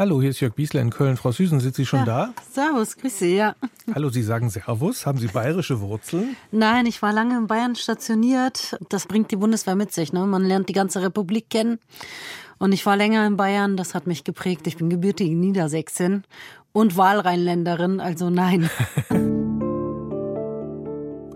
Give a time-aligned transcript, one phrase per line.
[0.00, 1.16] Hallo, hier ist Jörg Biesler in Köln.
[1.16, 2.34] Frau Süßen, sind Sie schon ja, da?
[2.52, 3.56] Servus, grüße, ja.
[3.92, 5.04] Hallo, Sie sagen Servus.
[5.06, 6.36] Haben Sie bayerische Wurzeln?
[6.52, 8.78] Nein, ich war lange in Bayern stationiert.
[8.90, 10.12] Das bringt die Bundeswehr mit sich.
[10.12, 10.24] Ne?
[10.24, 11.80] Man lernt die ganze Republik kennen.
[12.58, 14.68] Und ich war länger in Bayern, das hat mich geprägt.
[14.68, 16.22] Ich bin gebürtige Niedersächsin
[16.72, 18.70] und Wahlrheinländerin, also nein.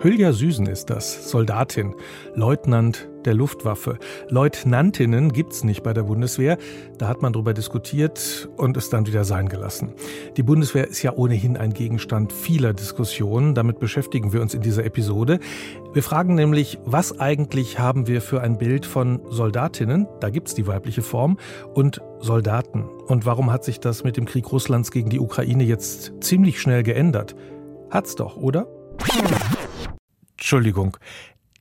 [0.03, 1.95] Hülya Süßen ist das, Soldatin,
[2.35, 4.01] Leutnant der Luftwaffe.
[4.29, 6.59] Leutnantinnen gibt's nicht bei der Bundeswehr.
[6.99, 9.93] Da hat man drüber diskutiert und es dann wieder sein gelassen.
[10.37, 13.55] Die Bundeswehr ist ja ohnehin ein Gegenstand vieler Diskussionen.
[13.55, 15.39] Damit beschäftigen wir uns in dieser Episode.
[15.93, 20.67] Wir fragen nämlich, was eigentlich haben wir für ein Bild von Soldatinnen, da gibt's die
[20.67, 21.39] weibliche Form,
[21.75, 22.87] und Soldaten.
[23.07, 26.83] Und warum hat sich das mit dem Krieg Russlands gegen die Ukraine jetzt ziemlich schnell
[26.83, 27.37] geändert?
[27.89, 28.67] Hat's doch, oder?
[30.43, 30.97] Entschuldigung,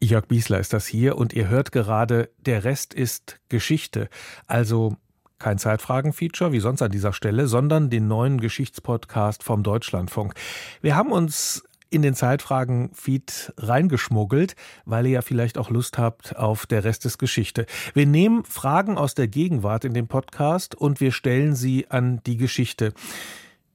[0.01, 4.09] Jörg Biesler ist das hier und ihr hört gerade, der Rest ist Geschichte.
[4.47, 4.97] Also
[5.37, 10.33] kein Zeitfragen-Feature wie sonst an dieser Stelle, sondern den neuen Geschichtspodcast vom Deutschlandfunk.
[10.81, 16.65] Wir haben uns in den Zeitfragen-Feed reingeschmuggelt, weil ihr ja vielleicht auch Lust habt auf
[16.65, 17.67] der Rest ist Geschichte.
[17.93, 22.37] Wir nehmen Fragen aus der Gegenwart in den Podcast und wir stellen sie an die
[22.37, 22.93] Geschichte.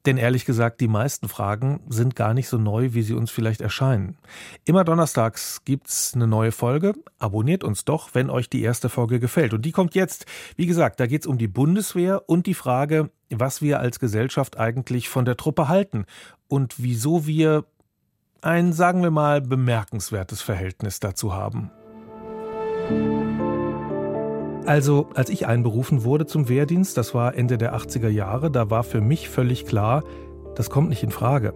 [0.07, 3.61] Denn ehrlich gesagt, die meisten Fragen sind gar nicht so neu, wie sie uns vielleicht
[3.61, 4.17] erscheinen.
[4.65, 6.95] Immer donnerstags gibt's eine neue Folge.
[7.19, 9.53] Abonniert uns doch, wenn euch die erste Folge gefällt.
[9.53, 10.25] Und die kommt jetzt.
[10.55, 15.09] Wie gesagt, da geht's um die Bundeswehr und die Frage, was wir als Gesellschaft eigentlich
[15.09, 16.07] von der Truppe halten
[16.47, 17.65] und wieso wir
[18.43, 21.73] ein, sagen wir mal, bemerkenswertes Verhältnis dazu haben.
[24.67, 28.83] Also, als ich einberufen wurde zum Wehrdienst, das war Ende der 80er Jahre, da war
[28.83, 30.03] für mich völlig klar,
[30.57, 31.55] das kommt nicht in Frage.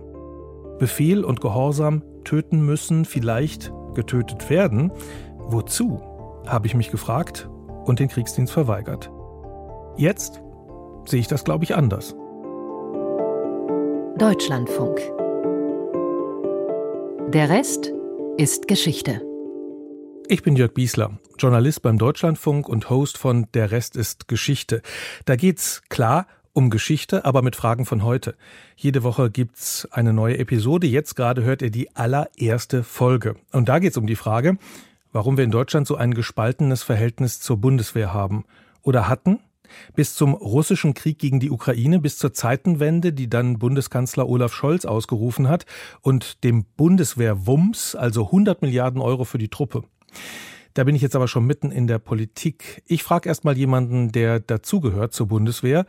[0.79, 4.93] Befehl und Gehorsam töten müssen, vielleicht getötet werden.
[5.39, 6.01] Wozu?
[6.47, 7.49] habe ich mich gefragt
[7.85, 9.11] und den Kriegsdienst verweigert.
[9.97, 10.41] Jetzt
[11.05, 12.17] sehe ich das, glaube ich, anders.
[14.19, 15.01] Deutschlandfunk.
[17.33, 17.93] Der Rest
[18.37, 19.30] ist Geschichte.
[20.33, 24.81] Ich bin Jörg Biesler, Journalist beim Deutschlandfunk und Host von Der Rest ist Geschichte.
[25.25, 28.37] Da geht's klar um Geschichte, aber mit Fragen von heute.
[28.77, 30.87] Jede Woche gibt's eine neue Episode.
[30.87, 33.35] Jetzt gerade hört ihr die allererste Folge.
[33.51, 34.57] Und da geht's um die Frage,
[35.11, 38.45] warum wir in Deutschland so ein gespaltenes Verhältnis zur Bundeswehr haben
[38.83, 39.41] oder hatten
[39.97, 44.85] bis zum russischen Krieg gegen die Ukraine, bis zur Zeitenwende, die dann Bundeskanzler Olaf Scholz
[44.85, 45.67] ausgerufen hat,
[46.03, 49.83] und dem Bundeswehrwumms, also 100 Milliarden Euro für die Truppe.
[50.75, 52.83] Da bin ich jetzt aber schon mitten in der Politik.
[52.87, 55.85] Ich frage erst mal jemanden, der dazugehört zur Bundeswehr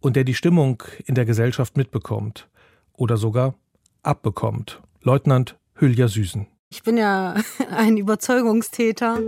[0.00, 2.48] und der die Stimmung in der Gesellschaft mitbekommt
[2.92, 3.54] oder sogar
[4.02, 4.82] abbekommt.
[5.02, 6.46] Leutnant Hülya Süßen.
[6.70, 7.34] Ich bin ja
[7.70, 9.20] ein Überzeugungstäter.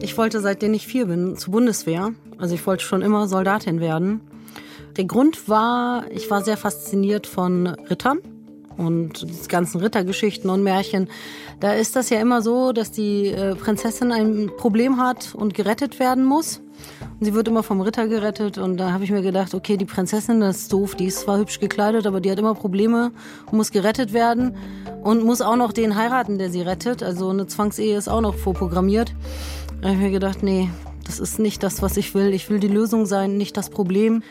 [0.00, 2.12] Ich wollte, seitdem ich vier bin, zur Bundeswehr.
[2.36, 4.20] Also ich wollte schon immer Soldatin werden.
[4.96, 8.18] Der Grund war, ich war sehr fasziniert von Rittern
[8.76, 11.08] und die ganzen Rittergeschichten und Märchen.
[11.60, 16.00] Da ist das ja immer so, dass die äh, Prinzessin ein Problem hat und gerettet
[16.00, 16.60] werden muss.
[17.20, 18.58] Und sie wird immer vom Ritter gerettet.
[18.58, 21.38] Und da habe ich mir gedacht, okay, die Prinzessin, das ist doof, die ist zwar
[21.38, 23.12] hübsch gekleidet, aber die hat immer Probleme
[23.46, 24.56] und muss gerettet werden.
[25.02, 27.02] Und muss auch noch den heiraten, der sie rettet.
[27.02, 29.14] Also eine Zwangsehe ist auch noch vorprogrammiert.
[29.80, 30.68] Da habe ich mir gedacht, nee,
[31.04, 32.32] das ist nicht das, was ich will.
[32.32, 34.22] Ich will die Lösung sein, nicht das Problem.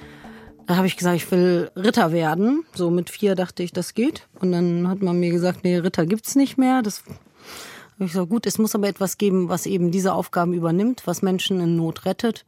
[0.67, 2.63] Da habe ich gesagt, ich will Ritter werden.
[2.73, 4.27] So mit vier dachte ich, das geht.
[4.39, 6.81] Und dann hat man mir gesagt, nee, Ritter gibt's nicht mehr.
[6.81, 11.03] Das habe ich gesagt, gut, es muss aber etwas geben, was eben diese Aufgaben übernimmt,
[11.05, 12.45] was Menschen in Not rettet.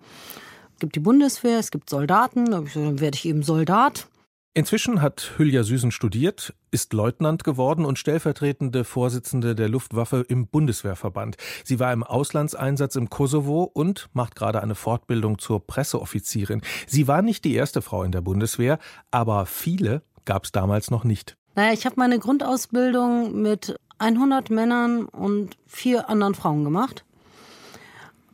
[0.75, 2.45] Es gibt die Bundeswehr, es gibt Soldaten.
[2.45, 4.07] Da habe ich gesagt, dann werde ich eben Soldat.
[4.55, 11.37] Inzwischen hat Hülya Süßen studiert, ist Leutnant geworden und stellvertretende Vorsitzende der Luftwaffe im Bundeswehrverband.
[11.63, 16.61] Sie war im Auslandseinsatz im Kosovo und macht gerade eine Fortbildung zur Presseoffizierin.
[16.85, 18.77] Sie war nicht die erste Frau in der Bundeswehr,
[19.09, 21.35] aber viele gab es damals noch nicht.
[21.55, 27.05] Naja, ich habe meine Grundausbildung mit 100 Männern und vier anderen Frauen gemacht.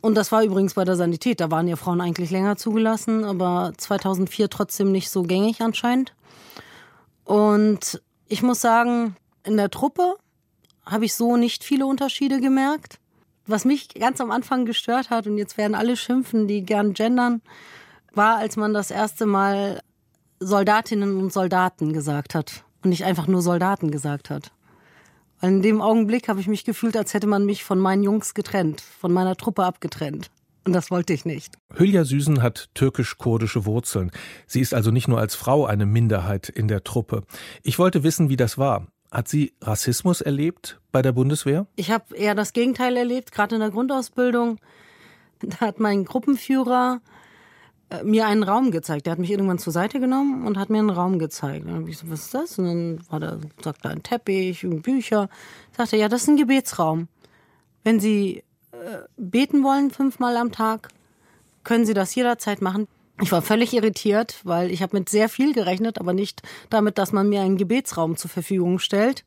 [0.00, 1.40] Und das war übrigens bei der Sanität.
[1.40, 6.14] Da waren ja Frauen eigentlich länger zugelassen, aber 2004 trotzdem nicht so gängig anscheinend.
[7.24, 10.16] Und ich muss sagen, in der Truppe
[10.86, 12.98] habe ich so nicht viele Unterschiede gemerkt.
[13.46, 17.42] Was mich ganz am Anfang gestört hat, und jetzt werden alle schimpfen, die gern gendern,
[18.14, 19.80] war, als man das erste Mal
[20.40, 24.52] Soldatinnen und Soldaten gesagt hat und nicht einfach nur Soldaten gesagt hat.
[25.42, 28.80] In dem Augenblick habe ich mich gefühlt, als hätte man mich von meinen Jungs getrennt,
[28.80, 30.30] von meiner Truppe abgetrennt.
[30.66, 31.54] Und das wollte ich nicht.
[31.74, 34.10] Hülya Süßen hat türkisch-kurdische Wurzeln.
[34.46, 37.22] Sie ist also nicht nur als Frau eine Minderheit in der Truppe.
[37.62, 38.86] Ich wollte wissen, wie das war.
[39.10, 41.66] Hat sie Rassismus erlebt bei der Bundeswehr?
[41.76, 44.58] Ich habe eher das Gegenteil erlebt, gerade in der Grundausbildung.
[45.40, 47.00] Da hat mein Gruppenführer
[48.04, 49.06] mir einen Raum gezeigt.
[49.06, 51.66] Der hat mich irgendwann zur Seite genommen und hat mir einen Raum gezeigt.
[51.66, 52.58] dann habe ich so, was ist das?
[52.58, 55.28] Und dann war da, sagt da ein Teppich, Bücher.
[55.76, 57.08] Sagte, ja, das ist ein Gebetsraum.
[57.82, 58.76] Wenn Sie äh,
[59.16, 60.88] beten wollen fünfmal am Tag,
[61.64, 62.86] können Sie das jederzeit machen.
[63.22, 67.12] Ich war völlig irritiert, weil ich habe mit sehr viel gerechnet, aber nicht damit, dass
[67.12, 69.24] man mir einen Gebetsraum zur Verfügung stellt.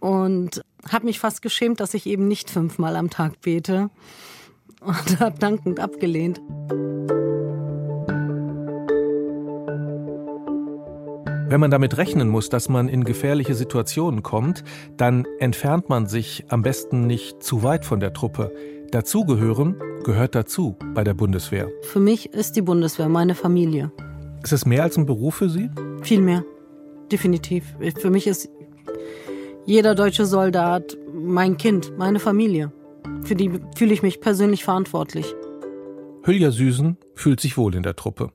[0.00, 3.90] Und habe mich fast geschämt, dass ich eben nicht fünfmal am Tag bete
[4.80, 6.40] und habe dankend abgelehnt.
[11.46, 14.64] Wenn man damit rechnen muss, dass man in gefährliche Situationen kommt,
[14.96, 18.50] dann entfernt man sich am besten nicht zu weit von der Truppe.
[18.90, 21.68] Dazugehören gehört dazu bei der Bundeswehr.
[21.82, 23.92] Für mich ist die Bundeswehr meine Familie.
[24.42, 25.68] Ist es mehr als ein Beruf für Sie?
[26.00, 26.44] Viel mehr.
[27.12, 27.74] Definitiv.
[27.98, 28.48] Für mich ist
[29.66, 32.72] jeder deutsche Soldat mein Kind, meine Familie.
[33.22, 35.34] Für die fühle ich mich persönlich verantwortlich.
[36.22, 38.30] Hülya Süßen fühlt sich wohl in der Truppe.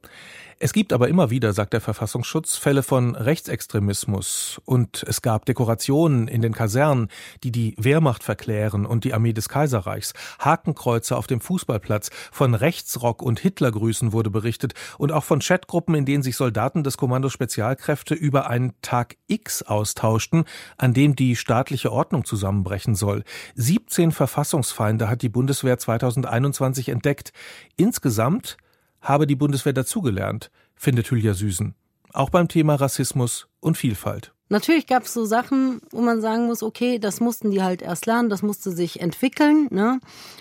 [0.62, 6.28] Es gibt aber immer wieder, sagt der Verfassungsschutz, Fälle von Rechtsextremismus und es gab Dekorationen
[6.28, 7.08] in den Kasernen,
[7.46, 10.12] die die Wehrmacht verklären und die Armee des Kaiserreichs.
[10.38, 16.04] Hakenkreuze auf dem Fußballplatz, von Rechtsrock und Hitlergrüßen wurde berichtet und auch von Chatgruppen, in
[16.04, 20.44] denen sich Soldaten des Kommandos Spezialkräfte über einen Tag X austauschten,
[20.76, 23.24] an dem die staatliche Ordnung zusammenbrechen soll.
[23.56, 27.32] 17 Verfassungsfeinde hat die Bundeswehr 2021 entdeckt.
[27.78, 28.58] Insgesamt
[29.02, 31.76] habe die Bundeswehr dazugelernt, findet Hülya Süßen.
[32.14, 34.34] Auch beim Thema Rassismus und Vielfalt.
[34.50, 38.08] Natürlich gab es so Sachen, wo man sagen muss, okay, das mussten die halt erst
[38.08, 39.68] lernen, das musste sich entwickeln.
[39.70, 40.00] Ne?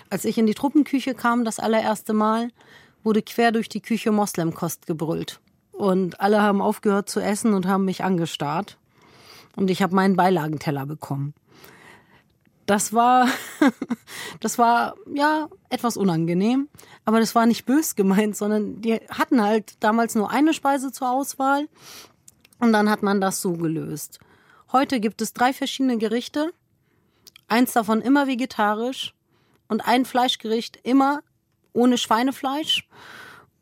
[0.09, 2.49] Als ich in die Truppenküche kam, das allererste Mal,
[3.03, 5.39] wurde quer durch die Küche Moslemkost gebrüllt.
[5.71, 8.77] Und alle haben aufgehört zu essen und haben mich angestarrt.
[9.55, 11.33] Und ich habe meinen Beilagenteller bekommen.
[12.69, 13.27] Das war,
[14.41, 16.69] das war ja etwas unangenehm,
[17.03, 21.09] aber das war nicht bös gemeint, sondern die hatten halt damals nur eine Speise zur
[21.09, 21.67] Auswahl
[22.59, 24.19] und dann hat man das so gelöst.
[24.71, 26.53] Heute gibt es drei verschiedene Gerichte,
[27.47, 29.15] eins davon immer vegetarisch
[29.67, 31.21] und ein Fleischgericht immer
[31.73, 32.87] ohne Schweinefleisch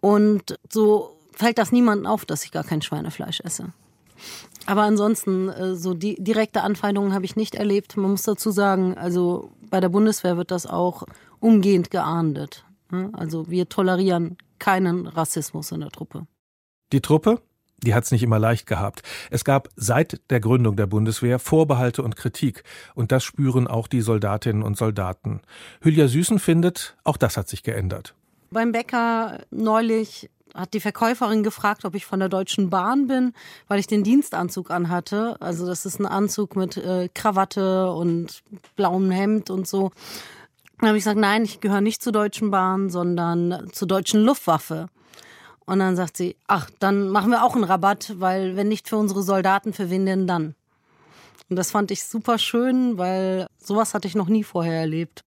[0.01, 3.71] und so fällt das niemandem auf, dass ich gar kein Schweinefleisch esse.
[4.67, 7.97] Aber ansonsten, äh, so die direkte Anfeindungen habe ich nicht erlebt.
[7.97, 11.03] Man muss dazu sagen, also bei der Bundeswehr wird das auch
[11.39, 12.65] umgehend geahndet.
[12.91, 13.09] Ne?
[13.13, 16.27] Also wir tolerieren keinen Rassismus in der Truppe.
[16.91, 17.41] Die Truppe,
[17.81, 19.03] die hat es nicht immer leicht gehabt.
[19.31, 22.63] Es gab seit der Gründung der Bundeswehr Vorbehalte und Kritik.
[22.93, 25.41] Und das spüren auch die Soldatinnen und Soldaten.
[25.81, 28.15] Hülya Süßen findet, auch das hat sich geändert.
[28.51, 33.33] Beim Bäcker neulich hat die Verkäuferin gefragt, ob ich von der Deutschen Bahn bin,
[33.67, 35.37] weil ich den Dienstanzug anhatte.
[35.39, 38.43] Also das ist ein Anzug mit äh, Krawatte und
[38.75, 39.91] blauem Hemd und so.
[40.79, 44.87] Dann habe ich gesagt, nein, ich gehöre nicht zur Deutschen Bahn, sondern zur Deutschen Luftwaffe.
[45.65, 48.97] Und dann sagt sie, ach, dann machen wir auch einen Rabatt, weil wenn nicht für
[48.97, 50.55] unsere Soldaten, für wen denn dann?
[51.49, 55.21] Und das fand ich super schön, weil sowas hatte ich noch nie vorher erlebt.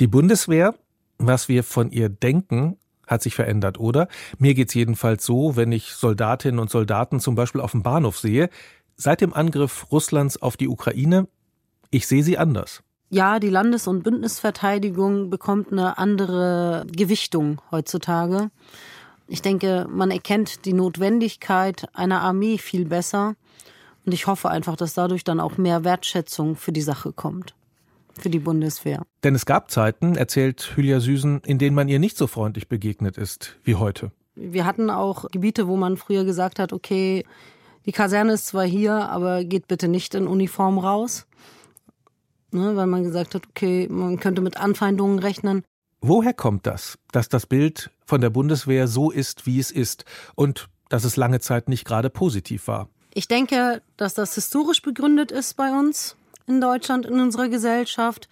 [0.00, 0.74] Die Bundeswehr,
[1.18, 4.08] was wir von ihr denken, hat sich verändert, oder?
[4.38, 8.50] Mir geht's jedenfalls so, wenn ich Soldatinnen und Soldaten zum Beispiel auf dem Bahnhof sehe.
[8.96, 11.26] Seit dem Angriff Russlands auf die Ukraine,
[11.90, 12.82] ich sehe sie anders.
[13.10, 18.50] Ja, die Landes- und Bündnisverteidigung bekommt eine andere Gewichtung heutzutage.
[19.28, 23.36] Ich denke, man erkennt die Notwendigkeit einer Armee viel besser.
[24.04, 27.54] Und ich hoffe einfach, dass dadurch dann auch mehr Wertschätzung für die Sache kommt
[28.20, 29.02] für die Bundeswehr.
[29.22, 33.18] Denn es gab Zeiten, erzählt Hülya Süßen, in denen man ihr nicht so freundlich begegnet
[33.18, 34.12] ist wie heute.
[34.34, 37.24] Wir hatten auch Gebiete, wo man früher gesagt hat, okay,
[37.86, 41.26] die Kaserne ist zwar hier, aber geht bitte nicht in Uniform raus.
[42.50, 45.64] Ne, weil man gesagt hat, okay, man könnte mit Anfeindungen rechnen.
[46.00, 50.04] Woher kommt das, dass das Bild von der Bundeswehr so ist, wie es ist
[50.36, 52.88] und dass es lange Zeit nicht gerade positiv war?
[53.12, 56.16] Ich denke, dass das historisch begründet ist bei uns
[56.46, 58.28] in Deutschland, in unserer Gesellschaft.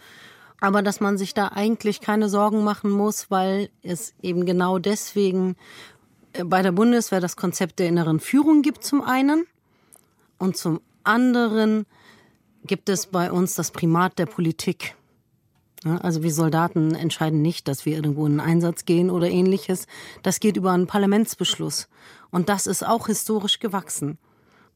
[0.60, 5.56] Aber dass man sich da eigentlich keine Sorgen machen muss, weil es eben genau deswegen
[6.32, 9.46] äh, bei der Bundeswehr das Konzept der inneren Führung gibt zum einen
[10.38, 11.86] und zum anderen
[12.64, 14.94] gibt es bei uns das Primat der Politik.
[15.84, 19.86] Also wir Soldaten entscheiden nicht, dass wir irgendwo in einen Einsatz gehen oder ähnliches.
[20.22, 21.88] Das geht über einen Parlamentsbeschluss.
[22.30, 24.18] Und das ist auch historisch gewachsen.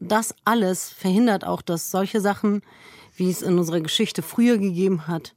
[0.01, 2.63] Das alles verhindert auch, dass solche Sachen
[3.17, 5.35] wie es in unserer Geschichte früher gegeben hat,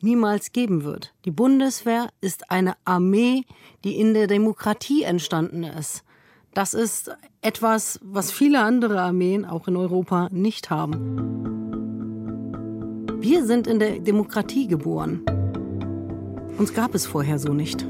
[0.00, 1.12] niemals geben wird.
[1.24, 3.44] Die Bundeswehr ist eine Armee,
[3.82, 6.04] die in der Demokratie entstanden ist.
[6.52, 11.50] Das ist etwas, was viele andere Armeen, auch in Europa, nicht haben.
[13.18, 15.24] Wir sind in der Demokratie geboren.
[16.58, 17.84] Uns gab es vorher so nicht.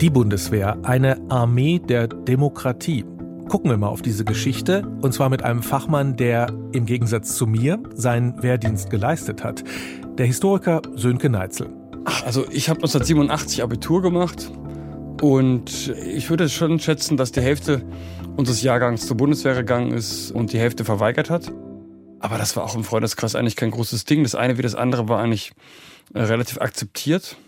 [0.00, 3.06] Die Bundeswehr, eine Armee der Demokratie.
[3.48, 7.46] Gucken wir mal auf diese Geschichte, und zwar mit einem Fachmann, der im Gegensatz zu
[7.46, 9.64] mir seinen Wehrdienst geleistet hat.
[10.18, 11.70] Der Historiker Sönke Neitzel.
[12.26, 14.52] Also ich habe 1987 Abitur gemacht
[15.22, 17.82] und ich würde schon schätzen, dass die Hälfte
[18.36, 21.50] unseres Jahrgangs zur Bundeswehr gegangen ist und die Hälfte verweigert hat.
[22.20, 24.24] Aber das war auch im Freundeskreis eigentlich kein großes Ding.
[24.24, 25.52] Das eine wie das andere war eigentlich
[26.14, 27.38] relativ akzeptiert.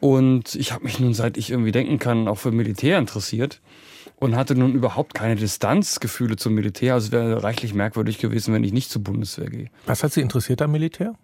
[0.00, 3.60] Und ich habe mich nun, seit ich irgendwie denken kann, auch für Militär interessiert
[4.16, 6.94] und hatte nun überhaupt keine Distanzgefühle zum Militär.
[6.94, 9.70] Also es wäre reichlich merkwürdig gewesen, wenn ich nicht zur Bundeswehr gehe.
[9.86, 11.14] Was hat Sie interessiert am Militär?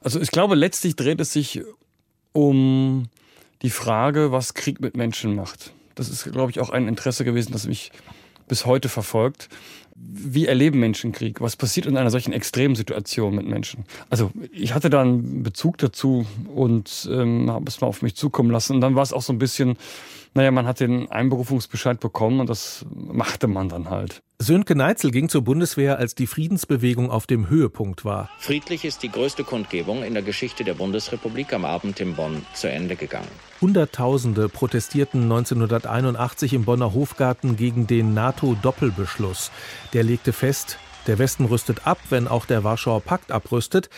[0.00, 1.62] Also ich glaube, letztlich dreht es sich
[2.32, 3.08] um
[3.62, 5.72] die Frage, was Krieg mit Menschen macht.
[5.94, 7.90] Das ist, glaube ich, auch ein Interesse gewesen, das mich
[8.48, 9.48] bis heute verfolgt.
[9.96, 11.40] Wie erleben Menschen Krieg?
[11.40, 13.84] Was passiert in einer solchen extremen Situation mit Menschen?
[14.10, 18.50] Also ich hatte da einen Bezug dazu und ähm, habe es mal auf mich zukommen
[18.50, 18.74] lassen.
[18.74, 19.76] Und dann war es auch so ein bisschen,
[20.34, 24.22] naja, man hat den Einberufungsbescheid bekommen und das machte man dann halt.
[24.40, 28.28] Sönke Neitzel ging zur Bundeswehr, als die Friedensbewegung auf dem Höhepunkt war.
[28.38, 32.68] Friedlich ist die größte Kundgebung in der Geschichte der Bundesrepublik am Abend in Bonn zu
[32.68, 33.28] Ende gegangen.
[33.60, 39.52] Hunderttausende protestierten 1981 im Bonner Hofgarten gegen den NATO-Doppelbeschluss.
[39.92, 43.88] Der legte fest, der Westen rüstet ab, wenn auch der Warschauer Pakt abrüstet,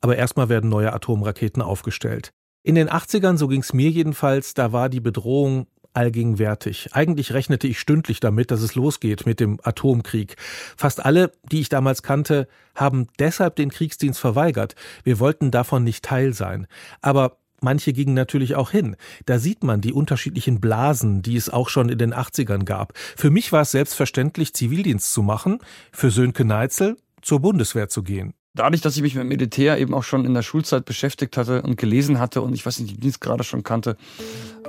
[0.00, 2.32] aber erstmal werden neue Atomraketen aufgestellt.
[2.62, 6.90] In den 80ern, so ging es mir jedenfalls, da war die Bedrohung allgegenwärtig.
[6.92, 10.36] Eigentlich rechnete ich stündlich damit, dass es losgeht mit dem Atomkrieg.
[10.76, 14.74] Fast alle, die ich damals kannte, haben deshalb den Kriegsdienst verweigert.
[15.04, 16.66] Wir wollten davon nicht Teil sein.
[17.00, 18.96] Aber manche gingen natürlich auch hin.
[19.26, 22.92] Da sieht man die unterschiedlichen Blasen, die es auch schon in den 80ern gab.
[22.96, 25.60] Für mich war es selbstverständlich, Zivildienst zu machen,
[25.92, 30.04] für Sönke Neitzel zur Bundeswehr zu gehen dadurch, dass ich mich mit Militär eben auch
[30.04, 33.20] schon in der Schulzeit beschäftigt hatte und gelesen hatte und ich weiß nicht, die Dienst
[33.20, 33.96] gerade schon kannte,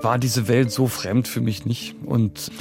[0.01, 1.95] war diese Welt so fremd für mich nicht.
[2.03, 2.51] Und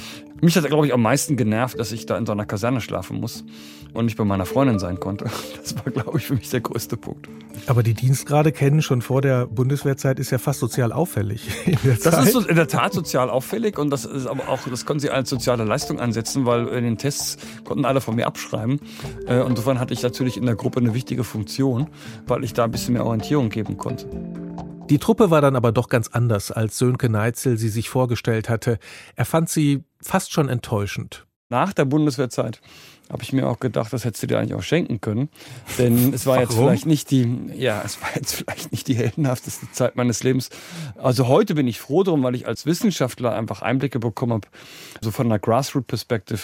[0.41, 3.21] mich hat, glaube ich, am meisten genervt, dass ich da in so einer Kaserne schlafen
[3.21, 3.45] muss
[3.93, 5.27] und nicht bei meiner Freundin sein konnte.
[5.65, 7.27] Das war, glaube ich, für mich der größte Punkt.
[7.67, 11.49] Aber die Dienstgrade kennen schon vor der Bundeswehrzeit ist ja fast sozial auffällig.
[12.05, 15.09] das ist in der Tat sozial auffällig und das ist aber auch, das konnten sie
[15.09, 18.79] als soziale Leistung ansetzen, weil in den Tests konnten alle von mir abschreiben.
[19.27, 21.89] Äh, und insofern hatte ich natürlich in der Gruppe eine wichtige Funktion,
[22.27, 24.07] weil ich da ein bisschen mehr Orientierung geben konnte.
[24.91, 28.79] Die Truppe war dann aber doch ganz anders, als Sönke Neitzel sie sich vorgestellt hatte.
[29.17, 31.27] Er fand sie fast schon enttäuschend.
[31.49, 32.61] Nach der Bundeswehrzeit
[33.11, 35.29] habe ich mir auch gedacht, das hättest du dir eigentlich auch schenken können.
[35.79, 36.49] Denn es war Warum?
[36.49, 40.51] jetzt vielleicht nicht die, ja, es war jetzt vielleicht nicht die heldenhafteste Zeit meines Lebens.
[40.97, 44.49] Also heute bin ich froh drum, weil ich als Wissenschaftler einfach Einblicke bekommen habe,
[45.01, 46.41] so von einer Grassroot-Perspektive,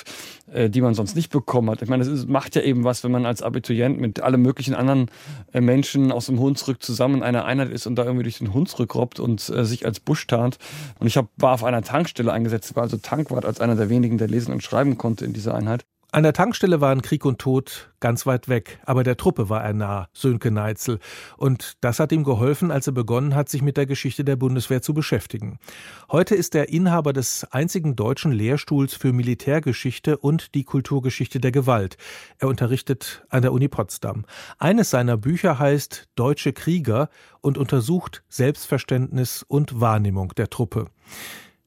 [0.52, 1.82] äh, die man sonst nicht bekommen hat.
[1.82, 5.10] Ich meine, es macht ja eben was, wenn man als Abiturient mit allen möglichen anderen
[5.52, 8.52] äh, Menschen aus dem Hunsrück zusammen in einer Einheit ist und da irgendwie durch den
[8.52, 10.58] Hunsrück robbt und äh, sich als Busch tarnt.
[10.98, 14.18] Und ich hab, war auf einer Tankstelle eingesetzt, war also Tankwart als einer der wenigen,
[14.18, 15.84] der lesen und schreiben konnte in dieser Einheit.
[16.12, 19.72] An der Tankstelle waren Krieg und Tod ganz weit weg, aber der Truppe war er
[19.72, 20.98] nah, Sönke Neitzel.
[21.36, 24.82] Und das hat ihm geholfen, als er begonnen hat, sich mit der Geschichte der Bundeswehr
[24.82, 25.60] zu beschäftigen.
[26.10, 31.96] Heute ist er Inhaber des einzigen deutschen Lehrstuhls für Militärgeschichte und die Kulturgeschichte der Gewalt.
[32.38, 34.24] Er unterrichtet an der Uni Potsdam.
[34.58, 37.08] Eines seiner Bücher heißt Deutsche Krieger
[37.40, 40.86] und untersucht Selbstverständnis und Wahrnehmung der Truppe.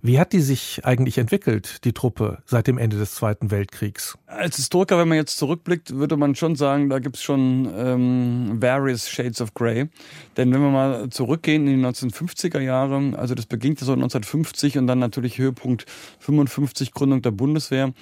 [0.06, 4.18] Wie hat die sich eigentlich entwickelt, die Truppe, seit dem Ende des Zweiten Weltkriegs?
[4.28, 8.62] Als Historiker, wenn man jetzt zurückblickt, würde man schon sagen, da gibt es schon ähm,
[8.62, 9.88] various shades of grey.
[10.36, 14.88] Denn wenn wir mal zurückgehen in die 1950er Jahre, also das beginnt so 1950 und
[14.88, 15.86] dann natürlich Höhepunkt
[16.20, 17.94] 55, Gründung der Bundeswehr,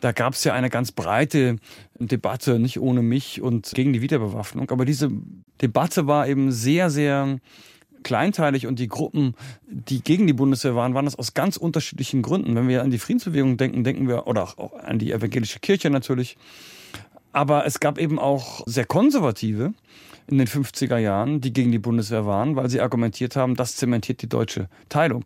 [0.00, 1.56] da gab es ja eine ganz breite
[1.98, 4.70] Debatte, nicht ohne mich und gegen die Wiederbewaffnung.
[4.70, 5.10] Aber diese
[5.60, 7.38] Debatte war eben sehr, sehr
[8.02, 9.34] kleinteilig und die Gruppen,
[9.66, 12.54] die gegen die Bundeswehr waren, waren das aus ganz unterschiedlichen Gründen.
[12.54, 16.36] Wenn wir an die Friedensbewegung denken, denken wir, oder auch an die evangelische Kirche natürlich.
[17.32, 19.72] Aber es gab eben auch sehr konservative
[20.26, 24.22] in den 50er Jahren, die gegen die Bundeswehr waren, weil sie argumentiert haben, das zementiert
[24.22, 25.24] die deutsche Teilung.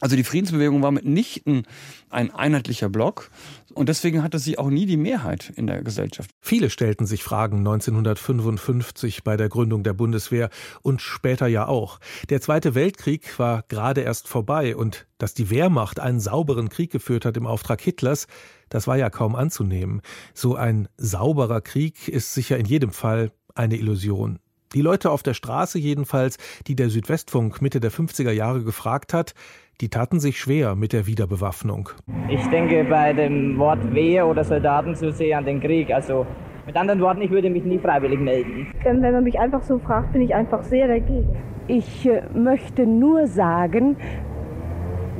[0.00, 1.66] Also die Friedensbewegung war mitnichten
[2.10, 3.30] ein einheitlicher Block
[3.74, 6.30] und deswegen hatte sie auch nie die Mehrheit in der Gesellschaft.
[6.40, 10.50] Viele stellten sich Fragen 1955 bei der Gründung der Bundeswehr
[10.82, 12.00] und später ja auch.
[12.28, 17.24] Der Zweite Weltkrieg war gerade erst vorbei und dass die Wehrmacht einen sauberen Krieg geführt
[17.24, 18.26] hat im Auftrag Hitlers,
[18.68, 20.02] das war ja kaum anzunehmen.
[20.34, 24.40] So ein sauberer Krieg ist sicher in jedem Fall eine Illusion.
[24.74, 26.36] Die Leute auf der Straße jedenfalls,
[26.66, 29.34] die der Südwestfunk Mitte der 50er Jahre gefragt hat,
[29.80, 31.90] die taten sich schwer mit der Wiederbewaffnung.
[32.28, 35.92] Ich denke bei dem Wort Wehr oder Soldaten zu sehr an den Krieg.
[35.92, 36.26] Also
[36.66, 38.68] mit anderen Worten, ich würde mich nie freiwillig melden.
[38.82, 41.36] Wenn man mich einfach so fragt, bin ich einfach sehr dagegen.
[41.66, 43.96] Ich äh, möchte nur sagen,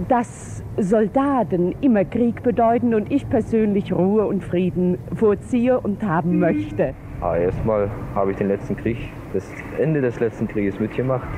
[0.09, 6.95] dass Soldaten immer Krieg bedeuten und ich persönlich Ruhe und Frieden vorziehe und haben möchte.
[7.21, 8.99] Ah, erstmal habe ich den letzten Krieg,
[9.33, 11.29] das Ende des letzten Krieges mitgemacht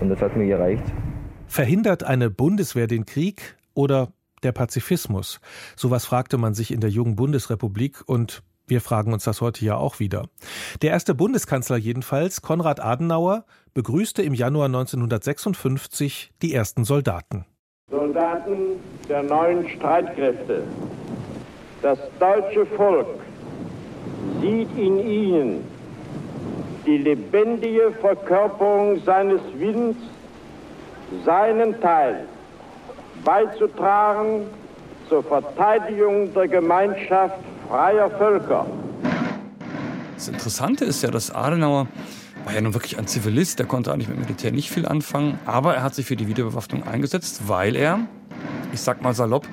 [0.00, 0.84] und das hat mir gereicht.
[1.56, 5.40] Verhindert eine Bundeswehr den Krieg oder der Pazifismus?
[5.74, 9.74] Sowas fragte man sich in der jungen Bundesrepublik und wir fragen uns das heute ja
[9.74, 10.28] auch wieder.
[10.82, 17.46] Der erste Bundeskanzler jedenfalls, Konrad Adenauer, begrüßte im Januar 1956 die ersten Soldaten.
[17.90, 20.62] Soldaten der neuen Streitkräfte.
[21.80, 23.06] Das deutsche Volk
[24.42, 25.64] sieht in ihnen
[26.84, 29.96] die lebendige Verkörperung seines Willens,
[31.24, 32.26] seinen Teil
[33.24, 34.46] beizutragen
[35.08, 37.36] zur Verteidigung der Gemeinschaft
[37.68, 38.66] freier Völker.
[40.14, 41.86] Das Interessante ist ja, dass Adenauer
[42.44, 45.74] war ja nun wirklich ein Zivilist, der konnte eigentlich mit Militär nicht viel anfangen, aber
[45.74, 48.00] er hat sich für die Wiederbewaffnung eingesetzt, weil er,
[48.72, 49.48] ich sag mal salopp,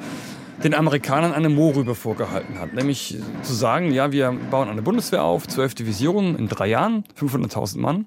[0.63, 2.73] den Amerikanern eine Mohrrübe vorgehalten hat.
[2.73, 7.79] Nämlich zu sagen, ja, wir bauen eine Bundeswehr auf, zwölf Divisionen in drei Jahren, 500.000
[7.79, 8.05] Mann.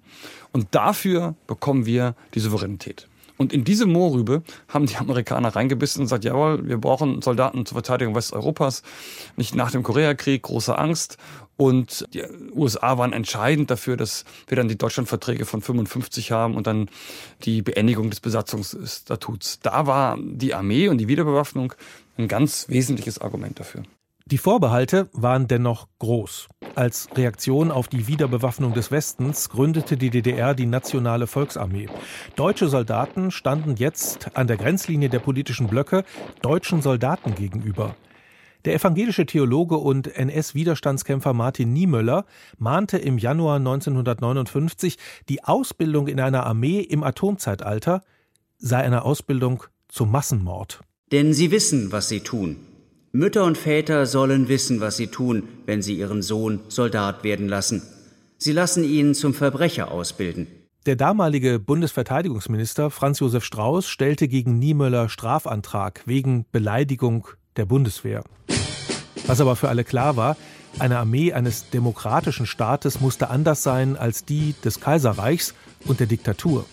[0.52, 3.08] Und dafür bekommen wir die Souveränität.
[3.36, 7.76] Und in diese Moorrübe haben die Amerikaner reingebissen und gesagt, jawohl, wir brauchen Soldaten zur
[7.76, 8.82] Verteidigung Westeuropas.
[9.36, 11.18] Nicht nach dem Koreakrieg, große Angst.
[11.56, 12.22] Und die
[12.54, 16.90] USA waren entscheidend dafür, dass wir dann die Deutschlandverträge von 55 haben und dann
[17.44, 19.60] die Beendigung des Besatzungsstatuts.
[19.60, 21.72] Da war die Armee und die Wiederbewaffnung
[22.18, 23.82] ein ganz wesentliches Argument dafür.
[24.28, 26.48] Die Vorbehalte waren dennoch groß.
[26.74, 31.88] Als Reaktion auf die Wiederbewaffnung des Westens gründete die DDR die Nationale Volksarmee.
[32.34, 36.02] Deutsche Soldaten standen jetzt an der Grenzlinie der politischen Blöcke
[36.42, 37.94] deutschen Soldaten gegenüber.
[38.64, 42.24] Der evangelische Theologe und NS-Widerstandskämpfer Martin Niemöller
[42.58, 48.02] mahnte im Januar 1959, die Ausbildung in einer Armee im Atomzeitalter
[48.58, 50.80] sei eine Ausbildung zum Massenmord.
[51.12, 52.56] Denn sie wissen, was sie tun.
[53.16, 57.80] Mütter und Väter sollen wissen, was sie tun, wenn sie ihren Sohn Soldat werden lassen.
[58.36, 60.46] Sie lassen ihn zum Verbrecher ausbilden.
[60.84, 67.26] Der damalige Bundesverteidigungsminister Franz Josef Strauß stellte gegen Niemöller Strafantrag wegen Beleidigung
[67.56, 68.22] der Bundeswehr.
[69.26, 70.36] Was aber für alle klar war,
[70.78, 75.54] eine Armee eines demokratischen Staates musste anders sein als die des Kaiserreichs
[75.86, 76.66] und der Diktatur.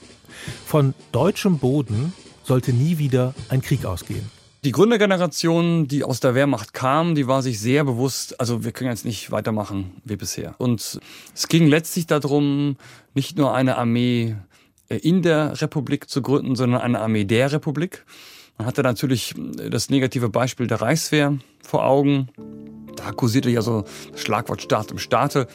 [0.65, 2.11] Von deutschem Boden
[2.43, 4.29] sollte nie wieder ein Krieg ausgehen.
[4.63, 8.91] Die Gründergeneration, die aus der Wehrmacht kam, die war sich sehr bewusst, also wir können
[8.91, 10.55] jetzt nicht weitermachen wie bisher.
[10.57, 11.01] Und
[11.35, 12.77] es ging letztlich darum,
[13.13, 14.37] nicht nur eine Armee
[14.87, 18.05] äh, in der Republik zu gründen, sondern eine Armee der Republik.
[18.57, 19.35] Man hatte natürlich
[19.69, 22.29] das negative Beispiel der Reichswehr vor Augen.
[22.95, 25.47] Da kursierte ja so das Schlagwort Staat im Staate.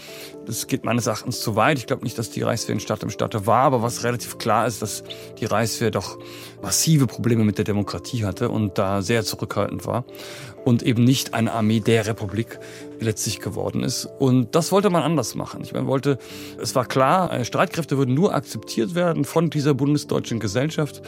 [0.46, 1.78] Das geht meines Erachtens zu weit.
[1.78, 4.66] Ich glaube nicht, dass die Reichswehr ein Staat im Staate war, aber was relativ klar
[4.66, 5.04] ist, dass
[5.38, 6.18] die Reichswehr doch
[6.62, 10.04] massive Probleme mit der Demokratie hatte und da sehr zurückhaltend war
[10.64, 12.58] und eben nicht eine Armee der Republik
[13.00, 14.06] letztlich geworden ist.
[14.18, 15.62] Und das wollte man anders machen.
[15.62, 16.18] Ich meine, wollte,
[16.60, 21.02] es war klar, äh, Streitkräfte würden nur akzeptiert werden von dieser bundesdeutschen Gesellschaft,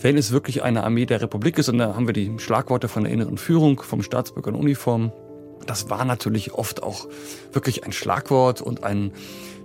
[0.00, 1.68] wenn es wirklich eine Armee der Republik ist.
[1.68, 5.12] Und da haben wir die Schlagworte von der inneren Führung, vom Staatsbürger in Uniform,
[5.66, 7.06] das war natürlich oft auch
[7.52, 9.12] wirklich ein Schlagwort und ein,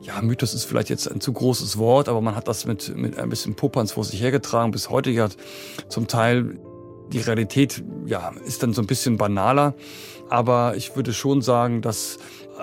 [0.02, 3.18] ja, Mythos ist vielleicht jetzt ein zu großes Wort, aber man hat das mit, mit
[3.20, 4.72] ein bisschen Popanz vor sich hergetragen.
[4.72, 5.30] Bis heute ja
[5.90, 6.60] zum Teil
[7.12, 9.76] die Realität, ja, ist dann so ein bisschen banaler.
[10.30, 12.18] Aber ich würde schon sagen, dass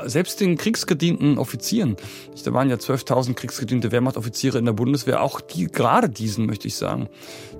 [0.06, 1.96] selbst den kriegsgedienten Offizieren,
[2.44, 6.76] da waren ja 12.000 kriegsgediente Wehrmachtoffiziere in der Bundeswehr, auch die, gerade diesen möchte ich
[6.76, 7.08] sagen,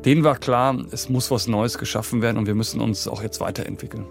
[0.04, 3.40] denen war klar, es muss was Neues geschaffen werden und wir müssen uns auch jetzt
[3.40, 4.06] weiterentwickeln.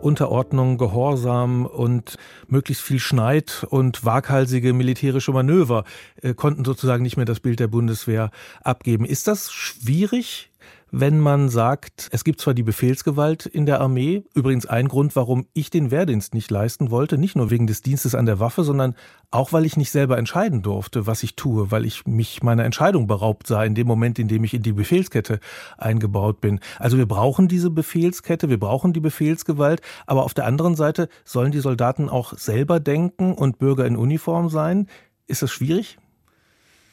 [0.00, 2.16] Unterordnung, Gehorsam und
[2.48, 5.84] möglichst viel Schneid und waghalsige militärische Manöver
[6.22, 8.30] äh, konnten sozusagen nicht mehr das Bild der Bundeswehr
[8.62, 9.04] abgeben.
[9.04, 10.50] Ist das schwierig
[10.98, 15.46] wenn man sagt, es gibt zwar die Befehlsgewalt in der Armee, übrigens ein Grund, warum
[15.52, 18.94] ich den Wehrdienst nicht leisten wollte, nicht nur wegen des Dienstes an der Waffe, sondern
[19.30, 23.06] auch, weil ich nicht selber entscheiden durfte, was ich tue, weil ich mich meiner Entscheidung
[23.06, 25.38] beraubt sah in dem Moment, in dem ich in die Befehlskette
[25.76, 26.60] eingebaut bin.
[26.78, 31.52] Also wir brauchen diese Befehlskette, wir brauchen die Befehlsgewalt, aber auf der anderen Seite sollen
[31.52, 34.86] die Soldaten auch selber denken und Bürger in Uniform sein.
[35.26, 35.98] Ist das schwierig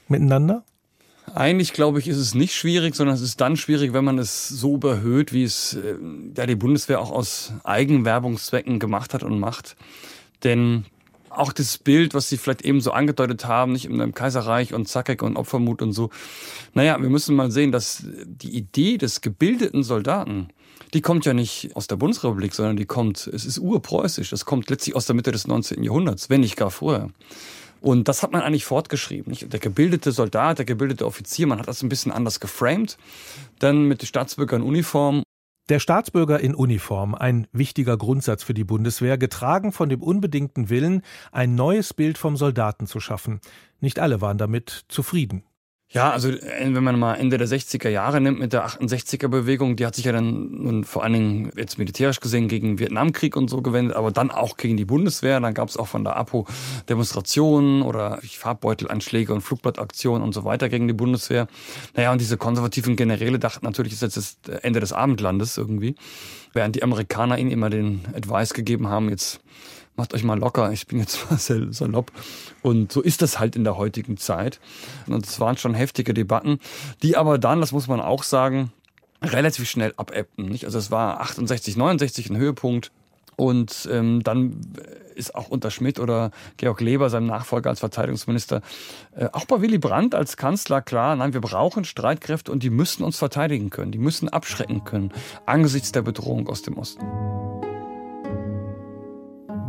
[0.09, 0.65] miteinander?
[1.33, 4.49] Eigentlich glaube ich, ist es nicht schwierig, sondern es ist dann schwierig, wenn man es
[4.49, 5.95] so überhöht, wie es äh,
[6.38, 9.75] ja, die Bundeswehr auch aus Eigenwerbungszwecken gemacht hat und macht.
[10.43, 10.86] Denn
[11.29, 15.23] auch das Bild, was Sie vielleicht eben so angedeutet haben, nicht im Kaiserreich und Zackek
[15.23, 16.09] und Opfermut und so.
[16.73, 20.49] Naja, wir müssen mal sehen, dass die Idee des gebildeten Soldaten,
[20.93, 24.69] die kommt ja nicht aus der Bundesrepublik, sondern die kommt, es ist urpreußisch, das kommt
[24.69, 25.83] letztlich aus der Mitte des 19.
[25.83, 27.09] Jahrhunderts, wenn nicht gar vorher.
[27.84, 29.32] Und das hat man eigentlich fortgeschrieben.
[29.32, 29.52] Nicht?
[29.52, 32.98] Der gebildete Soldat, der gebildete Offizier, man hat das ein bisschen anders geframed.
[33.60, 35.24] Dann mit den Staatsbürgern in Uniform
[35.69, 41.04] der Staatsbürger in Uniform, ein wichtiger Grundsatz für die Bundeswehr, getragen von dem unbedingten Willen,
[41.32, 43.39] ein neues Bild vom Soldaten zu schaffen.
[43.80, 45.43] Nicht alle waren damit zufrieden.
[45.93, 46.41] Ja, also äh,
[46.73, 50.06] wenn man mal Ende der 60er Jahre nimmt mit der 68er Bewegung, die hat sich
[50.06, 54.12] ja dann nun vor allen Dingen jetzt militärisch gesehen gegen Vietnamkrieg und so gewendet, aber
[54.12, 55.39] dann auch gegen die Bundeswehr.
[55.39, 56.47] Dann gab es auch von der APO
[56.89, 61.47] Demonstrationen oder Farbbeutelanschläge und Flugblattaktionen und so weiter gegen die Bundeswehr.
[61.95, 65.95] Naja, und diese konservativen Generäle dachten natürlich, ist jetzt das Ende des Abendlandes irgendwie,
[66.53, 69.41] während die Amerikaner ihnen immer den Advice gegeben haben, jetzt
[69.95, 72.12] macht euch mal locker, ich bin jetzt mal salopp.
[72.62, 74.60] Und so ist das halt in der heutigen Zeit.
[75.08, 76.60] Und es waren schon heftige Debatten,
[77.01, 78.71] die aber dann, das muss man auch sagen,
[79.21, 80.51] relativ schnell abebbten.
[80.63, 82.91] Also es war 68, 69 ein Höhepunkt.
[83.36, 84.62] Und ähm, dann
[85.15, 88.62] ist auch unter Schmidt oder Georg Leber, seinem Nachfolger als Verteidigungsminister,
[89.15, 93.03] äh, auch bei Willy Brandt als Kanzler klar, nein, wir brauchen Streitkräfte und die müssen
[93.03, 95.12] uns verteidigen können, die müssen abschrecken können
[95.45, 97.03] angesichts der Bedrohung aus dem Osten.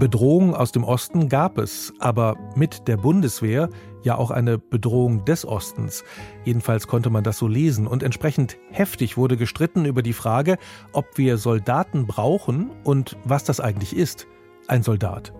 [0.05, 3.71] Bedrohung aus dem Osten gab es, aber mit der Bundeswehr
[4.03, 6.05] ja auch eine Bedrohung des Ostens.
[6.45, 10.59] Jedenfalls konnte man das so lesen und entsprechend heftig wurde gestritten über die Frage,
[10.93, 14.27] ob wir Soldaten brauchen und was das eigentlich ist,
[14.69, 15.33] ein Soldat.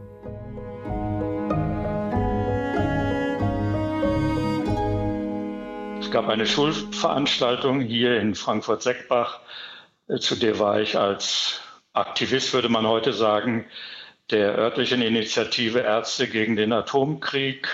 [6.01, 9.41] Es gab eine Schulveranstaltung hier in Frankfurt-Seckbach,
[10.21, 11.61] zu der war ich als
[11.93, 13.67] Aktivist, würde man heute sagen,
[14.35, 17.69] der örtlichen Initiative Ärzte gegen den Atomkrieg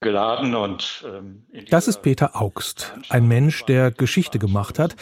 [0.00, 4.96] geladen und ähm, das ist Peter Augst, ein Mensch, der Geschichte gemacht hat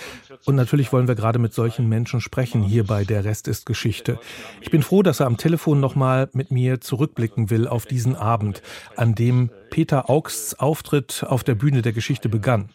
[0.45, 4.19] und natürlich wollen wir gerade mit solchen Menschen sprechen hier bei der Rest ist Geschichte.
[4.61, 8.17] Ich bin froh, dass er am Telefon noch mal mit mir zurückblicken will auf diesen
[8.17, 8.63] Abend,
[8.97, 12.71] an dem Peter Augsts Auftritt auf der Bühne der Geschichte begann.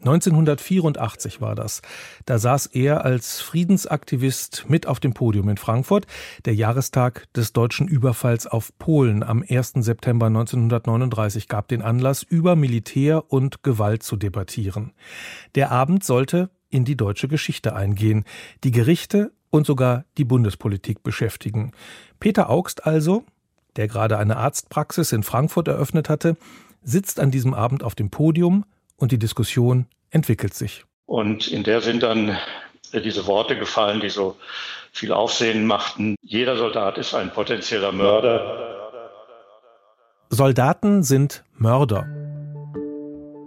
[0.00, 1.80] 1984 war das.
[2.26, 6.06] Da saß er als Friedensaktivist mit auf dem Podium in Frankfurt,
[6.44, 9.74] der Jahrestag des deutschen Überfalls auf Polen am 1.
[9.76, 14.92] September 1939 gab den Anlass, über Militär und Gewalt zu debattieren.
[15.54, 18.24] Der Abend sollte in die deutsche Geschichte eingehen,
[18.64, 21.72] die Gerichte und sogar die Bundespolitik beschäftigen.
[22.18, 23.24] Peter Augst also,
[23.76, 26.36] der gerade eine Arztpraxis in Frankfurt eröffnet hatte,
[26.82, 28.64] sitzt an diesem Abend auf dem Podium
[28.96, 30.84] und die Diskussion entwickelt sich.
[31.06, 32.36] Und in der sind dann
[32.92, 34.36] äh, diese Worte gefallen, die so
[34.92, 36.16] viel Aufsehen machten.
[36.22, 38.74] Jeder Soldat ist ein potenzieller Mörder.
[40.30, 42.06] Soldaten sind Mörder.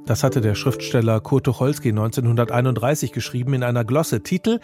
[0.06, 4.24] Das hatte der Schriftsteller Kurt Tucholsky 1931 geschrieben in einer Glosse.
[4.24, 4.60] Titel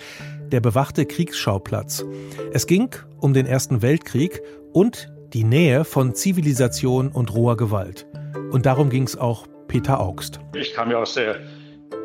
[0.52, 2.06] Der bewachte Kriegsschauplatz.
[2.54, 4.42] Es ging um den Ersten Weltkrieg
[4.72, 8.08] und die Nähe von Zivilisation und roher Gewalt.
[8.52, 10.40] Und darum ging es auch Peter Augst.
[10.56, 11.40] Ich kam ja aus der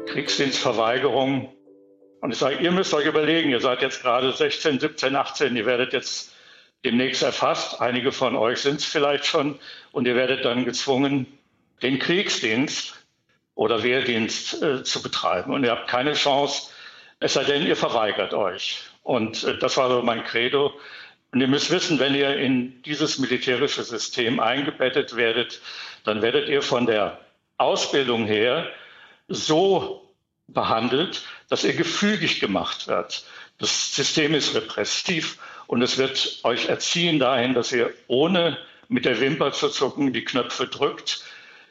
[0.07, 1.53] Kriegsdienstverweigerung
[2.21, 5.67] und ich sage, ihr müsst euch überlegen, ihr seid jetzt gerade 16, 17, 18, ihr
[5.67, 6.33] werdet jetzt
[6.85, 9.59] demnächst erfasst, einige von euch sind es vielleicht schon,
[9.93, 11.27] und ihr werdet dann gezwungen,
[11.83, 12.95] den Kriegsdienst
[13.55, 15.53] oder Wehrdienst äh, zu betreiben.
[15.53, 16.71] Und ihr habt keine Chance,
[17.21, 18.83] es sei denn, ihr verweigert euch.
[19.03, 20.73] Und äh, das war so mein Credo.
[21.33, 25.61] Und ihr müsst wissen, wenn ihr in dieses militärische System eingebettet werdet,
[26.05, 27.19] dann werdet ihr von der
[27.59, 28.67] Ausbildung her
[29.29, 30.15] so
[30.49, 33.25] behandelt, dass ihr gefügig gemacht wird.
[33.59, 38.57] Das System ist repressiv und es wird euch erziehen dahin, dass ihr ohne
[38.89, 41.23] mit der Wimper zu zucken die Knöpfe drückt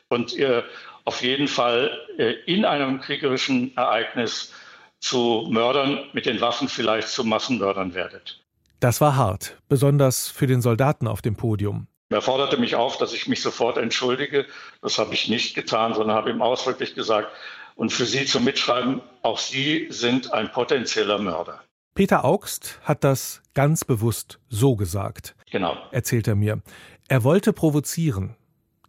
[0.10, 0.63] und ihr
[1.06, 4.54] auf jeden Fall äh, in einem kriegerischen Ereignis
[5.00, 8.43] zu Mördern mit den Waffen vielleicht zu Massenmördern werdet.
[8.80, 11.88] Das war hart, besonders für den Soldaten auf dem Podium.
[12.10, 14.46] Er forderte mich auf, dass ich mich sofort entschuldige.
[14.82, 17.30] Das habe ich nicht getan, sondern habe ihm ausdrücklich gesagt,
[17.76, 21.62] und für Sie zum Mitschreiben, auch Sie sind ein potenzieller Mörder.
[21.93, 25.36] Peter Augst hat das ganz bewusst so gesagt.
[25.52, 25.78] Genau.
[25.91, 26.62] Erzählt er mir.
[27.08, 28.36] Er wollte provozieren,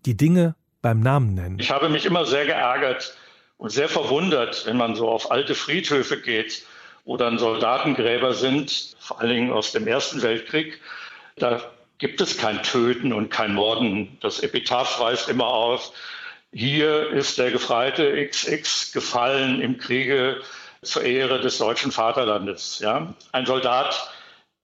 [0.07, 1.59] die Dinge beim Namen nennen.
[1.59, 3.17] Ich habe mich immer sehr geärgert
[3.59, 6.65] und sehr verwundert, wenn man so auf alte Friedhöfe geht,
[7.05, 10.81] wo dann Soldatengräber sind, vor allen Dingen aus dem Ersten Weltkrieg.
[11.37, 11.61] Da
[11.99, 14.17] gibt es kein Töten und kein Morden.
[14.21, 15.93] Das Epitaph weist immer aus,
[16.53, 20.41] hier ist der Gefreite XX gefallen im Kriege
[20.83, 22.79] zur Ehre des deutschen Vaterlandes.
[22.79, 23.15] Ja?
[23.33, 24.11] Ein Soldat,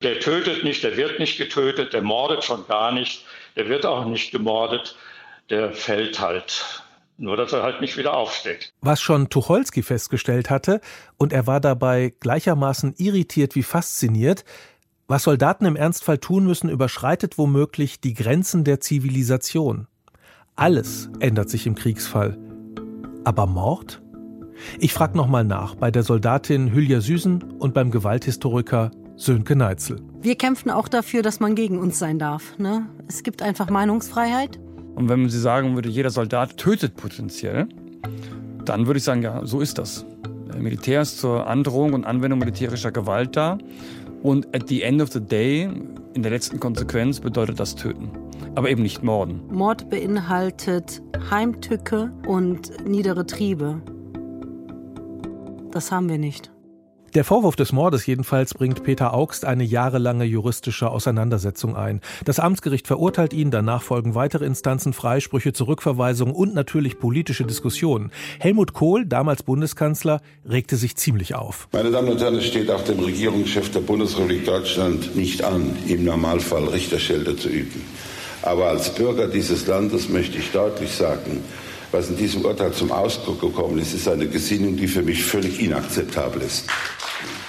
[0.02, 3.24] der tötet nicht, der wird nicht getötet, der mordet schon gar nicht,
[3.56, 4.96] der wird auch nicht gemordet,
[5.50, 6.82] der fällt halt.
[7.16, 8.72] Nur, dass er halt nicht wieder aufsteht.
[8.80, 10.80] Was schon Tucholsky festgestellt hatte,
[11.16, 14.44] und er war dabei gleichermaßen irritiert wie fasziniert,
[15.06, 19.86] was Soldaten im Ernstfall tun müssen, überschreitet womöglich die Grenzen der Zivilisation.
[20.56, 22.38] Alles ändert sich im Kriegsfall.
[23.24, 24.00] Aber Mord?
[24.78, 30.00] Ich frage nochmal nach bei der Soldatin Hülya Süßen und beim Gewalthistoriker Sönke Neitzel.
[30.22, 32.58] Wir kämpfen auch dafür, dass man gegen uns sein darf.
[32.58, 32.86] Ne?
[33.06, 34.58] Es gibt einfach Meinungsfreiheit.
[34.94, 37.68] Und wenn man sie sagen würde, jeder Soldat tötet potenziell,
[38.64, 40.06] dann würde ich sagen, ja, so ist das.
[40.56, 43.58] Militär ist zur Androhung und Anwendung militärischer Gewalt da.
[44.24, 45.68] Und at the end of the day,
[46.14, 48.10] in der letzten Konsequenz, bedeutet das Töten.
[48.54, 49.42] Aber eben nicht Morden.
[49.50, 53.82] Mord beinhaltet Heimtücke und niedere Triebe.
[55.72, 56.53] Das haben wir nicht.
[57.14, 62.00] Der Vorwurf des Mordes jedenfalls bringt Peter Augst eine jahrelange juristische Auseinandersetzung ein.
[62.24, 68.10] Das Amtsgericht verurteilt ihn, danach folgen weitere Instanzen, Freisprüche, Zurückverweisungen und natürlich politische Diskussionen.
[68.40, 71.68] Helmut Kohl, damals Bundeskanzler, regte sich ziemlich auf.
[71.70, 76.04] Meine Damen und Herren, es steht auch dem Regierungschef der Bundesrepublik Deutschland nicht an, im
[76.04, 77.80] Normalfall Richterschelte zu üben.
[78.42, 81.44] Aber als Bürger dieses Landes möchte ich deutlich sagen,
[81.94, 85.60] was in diesem Urteil zum Ausdruck gekommen ist, ist eine Gesinnung, die für mich völlig
[85.60, 86.68] inakzeptabel ist.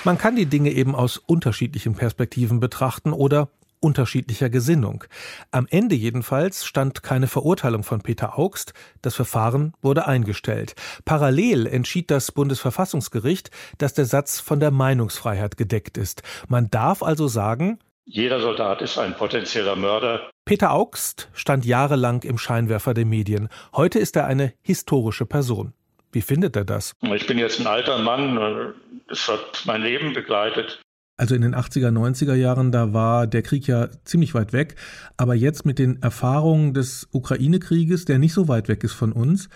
[0.03, 5.03] Man kann die Dinge eben aus unterschiedlichen Perspektiven betrachten oder unterschiedlicher Gesinnung.
[5.51, 10.75] Am Ende jedenfalls stand keine Verurteilung von Peter Augst, das Verfahren wurde eingestellt.
[11.05, 16.23] Parallel entschied das Bundesverfassungsgericht, dass der Satz von der Meinungsfreiheit gedeckt ist.
[16.47, 20.30] Man darf also sagen, jeder Soldat ist ein potenzieller Mörder.
[20.46, 23.50] Peter Augst stand jahrelang im Scheinwerfer der Medien.
[23.74, 25.74] Heute ist er eine historische Person.
[26.12, 26.94] Wie findet er das?
[27.02, 28.74] Ich bin jetzt ein alter Mann.
[29.10, 30.82] Es hat mein Leben begleitet.
[31.18, 34.76] Also in den 80er, 90er Jahren, da war der Krieg ja ziemlich weit weg.
[35.18, 39.50] Aber jetzt mit den Erfahrungen des Ukraine-Krieges, der nicht so weit weg ist von uns,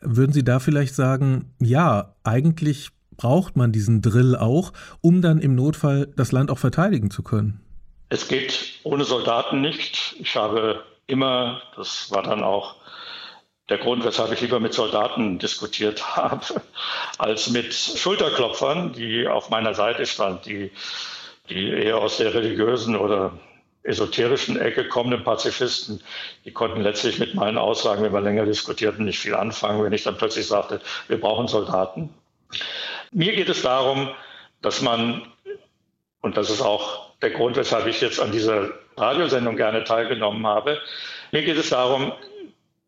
[0.00, 5.54] würden Sie da vielleicht sagen, ja, eigentlich braucht man diesen Drill auch, um dann im
[5.54, 7.65] Notfall das Land auch verteidigen zu können?
[8.08, 10.14] Es geht ohne Soldaten nicht.
[10.20, 12.76] Ich habe immer, das war dann auch
[13.68, 16.44] der Grund, weshalb ich lieber mit Soldaten diskutiert habe,
[17.18, 20.70] als mit Schulterklopfern, die auf meiner Seite standen, die,
[21.48, 23.32] die eher aus der religiösen oder
[23.82, 26.02] esoterischen Ecke kommenden Pazifisten,
[26.44, 30.02] die konnten letztlich mit meinen Aussagen, wenn wir länger diskutierten, nicht viel anfangen, wenn ich
[30.02, 32.12] dann plötzlich sagte, wir brauchen Soldaten.
[33.12, 34.10] Mir geht es darum,
[34.60, 35.22] dass man,
[36.20, 40.78] und das ist auch der Grund, weshalb ich jetzt an dieser Radiosendung gerne teilgenommen habe,
[41.32, 42.12] mir geht es darum,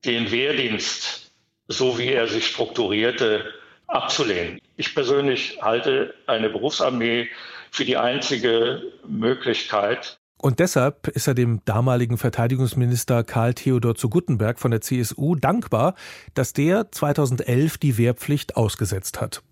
[0.05, 1.33] den Wehrdienst,
[1.67, 3.53] so wie er sich strukturierte,
[3.87, 4.61] abzulehnen.
[4.77, 7.29] Ich persönlich halte eine Berufsarmee
[7.71, 10.19] für die einzige Möglichkeit.
[10.41, 15.95] Und deshalb ist er dem damaligen Verteidigungsminister Karl Theodor zu Guttenberg von der CSU dankbar,
[16.35, 19.43] dass der 2011 die Wehrpflicht ausgesetzt hat.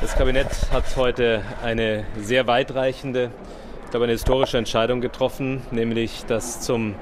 [0.00, 3.32] Das Kabinett hat heute eine sehr weitreichende
[3.92, 6.94] glaube, eine historische Entscheidung getroffen, nämlich dass zum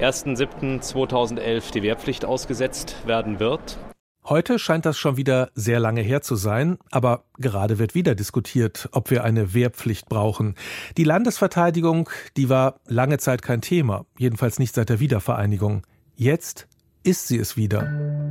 [0.00, 3.76] 1.7.2011 die Wehrpflicht ausgesetzt werden wird.
[4.24, 8.88] Heute scheint das schon wieder sehr lange her zu sein, aber gerade wird wieder diskutiert,
[8.92, 10.54] ob wir eine Wehrpflicht brauchen.
[10.96, 15.82] Die Landesverteidigung, die war lange Zeit kein Thema, jedenfalls nicht seit der Wiedervereinigung.
[16.14, 16.66] Jetzt
[17.02, 18.25] ist sie es wieder.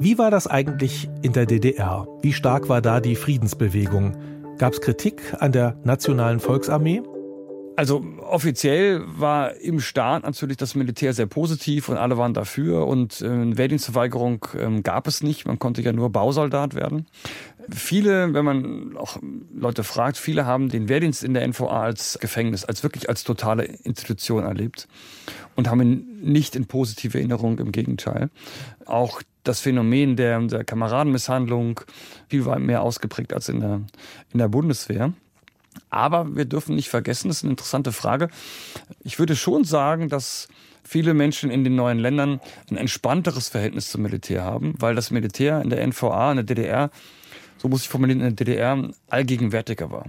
[0.00, 2.06] Wie war das eigentlich in der DDR?
[2.22, 4.16] Wie stark war da die Friedensbewegung?
[4.56, 7.02] Gab es Kritik an der Nationalen Volksarmee?
[7.78, 13.20] Also offiziell war im Staat natürlich das Militär sehr positiv und alle waren dafür und
[13.20, 15.46] äh, Wehrdienstverweigerung äh, gab es nicht.
[15.46, 17.06] Man konnte ja nur Bausoldat werden.
[17.70, 19.18] Viele, wenn man auch
[19.54, 23.62] Leute fragt, viele haben den Wehrdienst in der NVA als Gefängnis, als wirklich als totale
[23.62, 24.88] Institution erlebt
[25.54, 28.28] und haben ihn nicht in positive Erinnerung, im Gegenteil.
[28.86, 31.82] Auch das Phänomen der, der Kameradenmisshandlung
[32.28, 33.82] viel mehr ausgeprägt als in der,
[34.32, 35.12] in der Bundeswehr.
[35.90, 38.28] Aber wir dürfen nicht vergessen, das ist eine interessante Frage.
[39.04, 40.48] Ich würde schon sagen, dass
[40.84, 45.60] viele Menschen in den neuen Ländern ein entspannteres Verhältnis zum Militär haben, weil das Militär
[45.60, 46.90] in der NVA, in der DDR,
[47.58, 50.06] so muss ich formulieren, in der DDR allgegenwärtiger war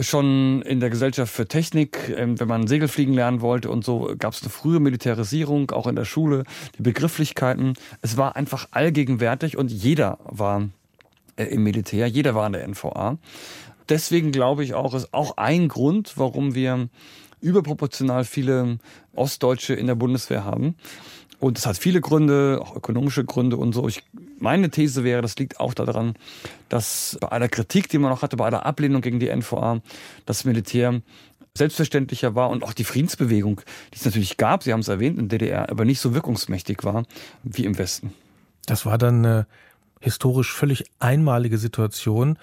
[0.00, 4.14] schon in der Gesellschaft für Technik, ähm, wenn man Segel fliegen lernen wollte und so,
[4.18, 6.44] gab es eine frühe Militarisierung, auch in der Schule,
[6.78, 7.74] die Begrifflichkeiten.
[8.00, 10.68] Es war einfach allgegenwärtig und jeder war
[11.36, 13.18] äh, im Militär, jeder war in der NVA.
[13.88, 16.88] Deswegen glaube ich auch, ist auch ein Grund, warum wir
[17.40, 18.78] überproportional viele
[19.14, 20.76] Ostdeutsche in der Bundeswehr haben.
[21.40, 23.88] Und es hat viele Gründe, auch ökonomische Gründe und so.
[23.88, 24.04] Ich,
[24.38, 26.14] meine These wäre, das liegt auch daran,
[26.68, 29.80] dass bei aller Kritik, die man noch hatte, bei aller Ablehnung gegen die NVA,
[30.24, 31.02] das Militär
[31.54, 33.60] selbstverständlicher war und auch die Friedensbewegung,
[33.92, 36.84] die es natürlich gab, Sie haben es erwähnt, in der DDR, aber nicht so wirkungsmächtig
[36.84, 37.04] war
[37.42, 38.14] wie im Westen.
[38.66, 39.46] Das war dann eine
[40.00, 42.38] historisch völlig einmalige Situation,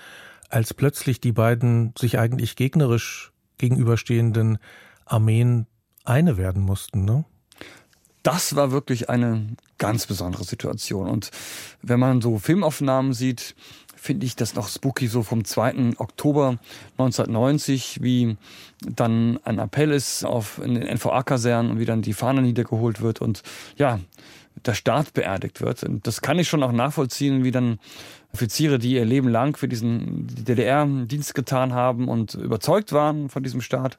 [0.50, 4.58] als plötzlich die beiden sich eigentlich gegnerisch gegenüberstehenden
[5.06, 5.68] Armeen
[6.06, 7.26] eine werden mussten, ne?
[8.24, 11.08] Das war wirklich eine ganz besondere Situation.
[11.08, 11.32] Und
[11.82, 13.56] wenn man so Filmaufnahmen sieht,
[13.96, 15.94] finde ich das noch spooky, so vom 2.
[15.98, 16.58] Oktober
[16.98, 18.38] 1990, wie
[18.82, 23.22] dann ein Appell ist auf in den NVA-Kasernen und wie dann die Fahne niedergeholt wird
[23.22, 23.42] und
[23.78, 24.00] ja,
[24.66, 25.84] der Staat beerdigt wird.
[25.84, 27.80] Und das kann ich schon auch nachvollziehen, wie dann
[28.34, 33.44] Offiziere, die ihr Leben lang für diesen DDR Dienst getan haben und überzeugt waren von
[33.44, 33.98] diesem Staat,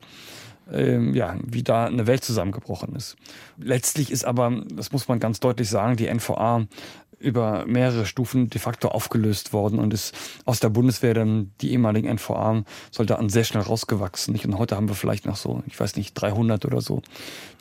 [0.72, 3.16] ähm, ja, wie da eine Welt zusammengebrochen ist.
[3.58, 6.66] Letztlich ist aber, das muss man ganz deutlich sagen, die NVA
[7.18, 10.14] über mehrere Stufen de facto aufgelöst worden und ist
[10.46, 14.34] aus der Bundeswehr dann die ehemaligen NVA-Soldaten sehr schnell rausgewachsen.
[14.42, 17.02] Und heute haben wir vielleicht noch so, ich weiß nicht, 300 oder so,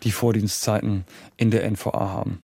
[0.04, 1.04] die Vordienstzeiten
[1.36, 2.40] in der NVA haben.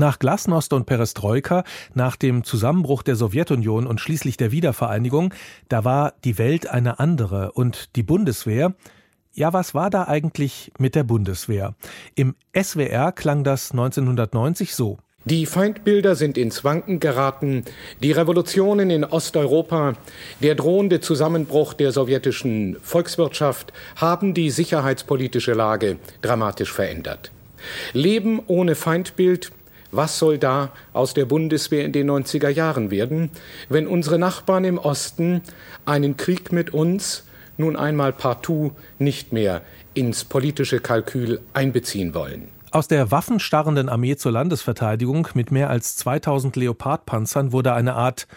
[0.00, 5.34] Nach Glasnost und Perestroika, nach dem Zusammenbruch der Sowjetunion und schließlich der Wiedervereinigung,
[5.68, 8.74] da war die Welt eine andere und die Bundeswehr,
[9.32, 11.74] ja, was war da eigentlich mit der Bundeswehr?
[12.14, 14.98] Im SWR klang das 1990 so.
[15.24, 17.64] Die Feindbilder sind ins Wanken geraten,
[18.00, 19.94] die Revolutionen in Osteuropa,
[20.40, 27.32] der drohende Zusammenbruch der sowjetischen Volkswirtschaft haben die sicherheitspolitische Lage dramatisch verändert.
[27.92, 29.50] Leben ohne Feindbild,
[29.90, 33.30] was soll da aus der Bundeswehr in den 90er Jahren werden,
[33.68, 35.42] wenn unsere Nachbarn im Osten
[35.84, 37.24] einen Krieg mit uns
[37.56, 39.62] nun einmal partout nicht mehr
[39.94, 42.48] ins politische Kalkül einbeziehen wollen?
[42.70, 48.28] Aus der waffenstarrenden Armee zur Landesverteidigung mit mehr als 2000 Leopardpanzern wurde eine Art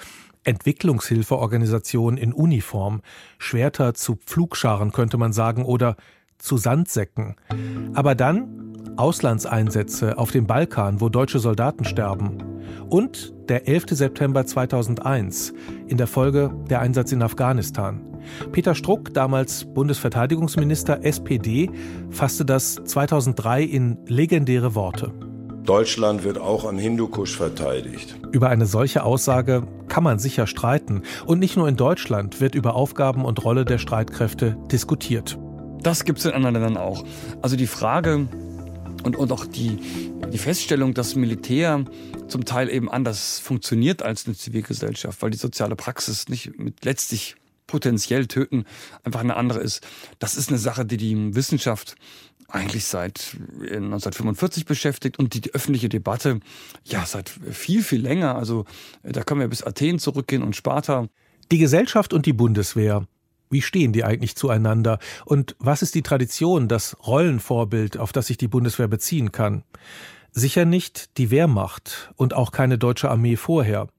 [0.44, 3.02] Entwicklungshilfeorganisation in Uniform,
[3.38, 5.98] Schwerter zu Pflugscharen könnte man sagen oder
[6.40, 7.36] zu Sandsäcken.
[7.94, 8.71] Aber dann
[9.02, 12.38] Auslandseinsätze auf dem Balkan, wo deutsche Soldaten sterben.
[12.88, 13.86] Und der 11.
[13.90, 15.54] September 2001,
[15.88, 18.02] in der Folge der Einsatz in Afghanistan.
[18.52, 21.72] Peter Struck, damals Bundesverteidigungsminister SPD,
[22.12, 25.12] fasste das 2003 in legendäre Worte.
[25.64, 28.20] Deutschland wird auch an Hindukusch verteidigt.
[28.32, 31.02] Über eine solche Aussage kann man sicher streiten.
[31.26, 35.40] Und nicht nur in Deutschland wird über Aufgaben und Rolle der Streitkräfte diskutiert.
[35.82, 37.04] Das gibt es in anderen Ländern auch.
[37.42, 38.28] Also die Frage
[39.04, 39.78] und, und auch die,
[40.32, 41.86] die Feststellung, dass Militär
[42.28, 47.36] zum Teil eben anders funktioniert als eine Zivilgesellschaft, weil die soziale Praxis nicht mit letztlich
[47.68, 48.66] potenziell töten
[49.04, 49.86] einfach eine andere ist.
[50.20, 51.96] Das ist eine Sache, die die Wissenschaft
[52.50, 56.42] eigentlich seit 1945 beschäftigt und die, die, öffentliche Debatte
[56.84, 58.36] ja seit viel, viel länger.
[58.36, 58.66] Also
[59.04, 61.08] da können wir bis Athen zurückgehen und Sparta.
[61.52, 63.08] Die Gesellschaft und die Bundeswehr.
[63.52, 64.98] Wie stehen die eigentlich zueinander?
[65.26, 69.64] Und was ist die Tradition, das Rollenvorbild, auf das sich die Bundeswehr beziehen kann?
[70.32, 73.90] Sicher nicht die Wehrmacht und auch keine deutsche Armee vorher.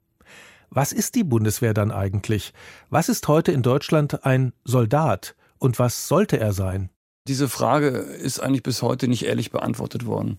[0.70, 2.54] Was ist die Bundeswehr dann eigentlich?
[2.88, 6.88] Was ist heute in Deutschland ein Soldat und was sollte er sein?
[7.28, 10.38] Diese Frage ist eigentlich bis heute nicht ehrlich beantwortet worden,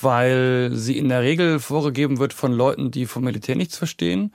[0.00, 4.32] weil sie in der Regel vorgegeben wird von Leuten, die vom Militär nichts verstehen,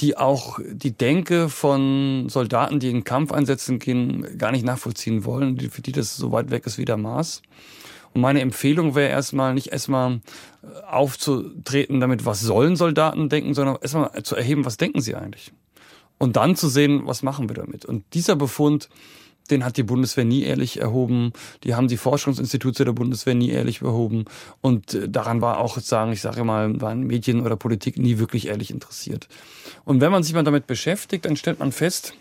[0.00, 5.82] die auch die Denke von Soldaten, die in Kampfeinsätzen gehen, gar nicht nachvollziehen wollen, für
[5.82, 7.42] die das so weit weg ist wie der Mars.
[8.12, 10.20] Und meine Empfehlung wäre erstmal nicht erstmal
[10.62, 15.52] äh, aufzutreten damit, was sollen Soldaten denken, sondern erstmal zu erheben, was denken sie eigentlich.
[16.18, 17.84] Und dann zu sehen, was machen wir damit.
[17.84, 18.88] Und dieser Befund,
[19.46, 21.32] den hat die Bundeswehr nie ehrlich erhoben.
[21.64, 24.24] Die haben die Forschungsinstitute der Bundeswehr nie ehrlich erhoben.
[24.60, 28.48] Und äh, daran war auch, sagen, ich sage mal, waren Medien oder Politik nie wirklich
[28.48, 29.28] ehrlich interessiert.
[29.84, 32.14] Und wenn man sich mal damit beschäftigt, dann stellt man fest,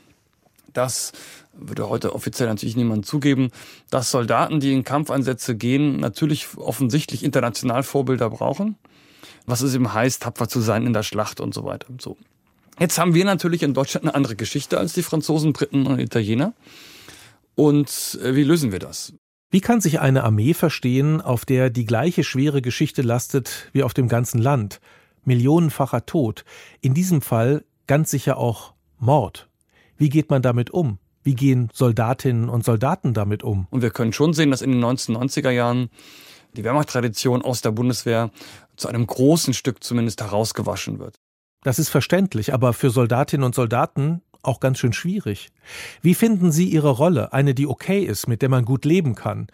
[0.74, 1.14] dass
[1.58, 3.50] würde heute offiziell natürlich niemand zugeben,
[3.90, 8.76] dass Soldaten, die in Kampfeinsätze gehen, natürlich offensichtlich international Vorbilder brauchen.
[9.46, 12.18] Was es eben heißt, tapfer zu sein in der Schlacht und so weiter und so.
[12.80, 16.54] Jetzt haben wir natürlich in Deutschland eine andere Geschichte als die Franzosen, Briten und Italiener.
[17.56, 19.14] Und äh, wie lösen wir das?
[19.50, 23.94] Wie kann sich eine Armee verstehen, auf der die gleiche schwere Geschichte lastet wie auf
[23.94, 24.82] dem ganzen Land?
[25.24, 26.44] Millionenfacher Tod.
[26.82, 29.50] In diesem Fall ganz sicher auch Mord.
[29.98, 31.00] Wie geht man damit um?
[31.24, 33.68] Wie gehen Soldatinnen und Soldaten damit um?
[33.72, 35.90] Und wir können schon sehen, dass in den 1990er Jahren
[36.56, 38.32] die Wehrmachttradition aus der Bundeswehr
[38.76, 41.16] zu einem großen Stück zumindest herausgewaschen wird.
[41.64, 45.50] Das ist verständlich, aber für Soldatinnen und Soldaten auch ganz schön schwierig.
[46.02, 49.48] Wie finden Sie Ihre Rolle, eine, die okay ist, mit der man gut leben kann?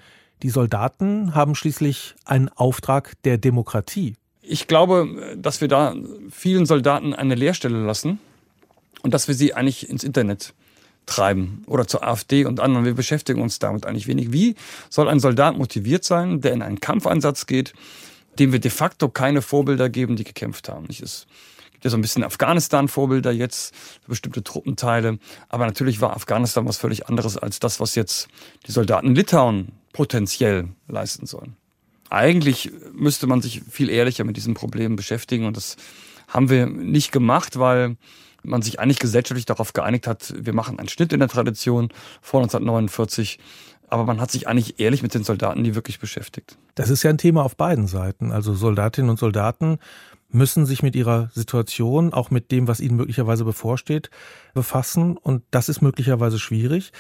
[0.44, 4.16] Die Soldaten haben schließlich einen Auftrag der Demokratie.
[4.42, 5.96] Ich glaube, dass wir da
[6.32, 8.20] vielen Soldaten eine Lehrstelle lassen
[9.04, 10.54] und dass wir sie eigentlich ins Internet
[11.06, 12.86] treiben oder zur AfD und anderen.
[12.86, 14.32] Wir beschäftigen uns damit eigentlich wenig.
[14.32, 14.56] Wie
[14.90, 17.74] soll ein Soldat motiviert sein, der in einen Kampfeinsatz geht,
[18.40, 20.88] dem wir de facto keine Vorbilder geben, die gekämpft haben?
[20.90, 21.28] Es
[21.82, 25.18] gibt ja so ein bisschen Afghanistan-Vorbilder jetzt für bestimmte Truppenteile.
[25.50, 28.28] Aber natürlich war Afghanistan was völlig anderes als das, was jetzt
[28.68, 31.56] die Soldaten Litauen potenziell leisten sollen.
[32.12, 35.76] Eigentlich müsste man sich viel ehrlicher mit diesen Problemen beschäftigen und das
[36.28, 37.98] haben wir nicht gemacht, weil
[38.44, 41.90] man sich eigentlich gesellschaftlich darauf geeinigt hat, wir machen einen Schnitt in der Tradition
[42.22, 43.40] vor 1949
[43.92, 46.58] aber man hat sich eigentlich ehrlich mit den Soldaten nie wirklich beschäftigt.
[46.76, 48.32] Das ist ja ein Thema auf beiden Seiten.
[48.32, 49.80] Also Soldatinnen und Soldaten
[50.32, 54.10] müssen sich mit ihrer Situation, auch mit dem, was ihnen möglicherweise bevorsteht,
[54.54, 55.18] befassen.
[55.18, 56.92] Und das ist möglicherweise schwierig.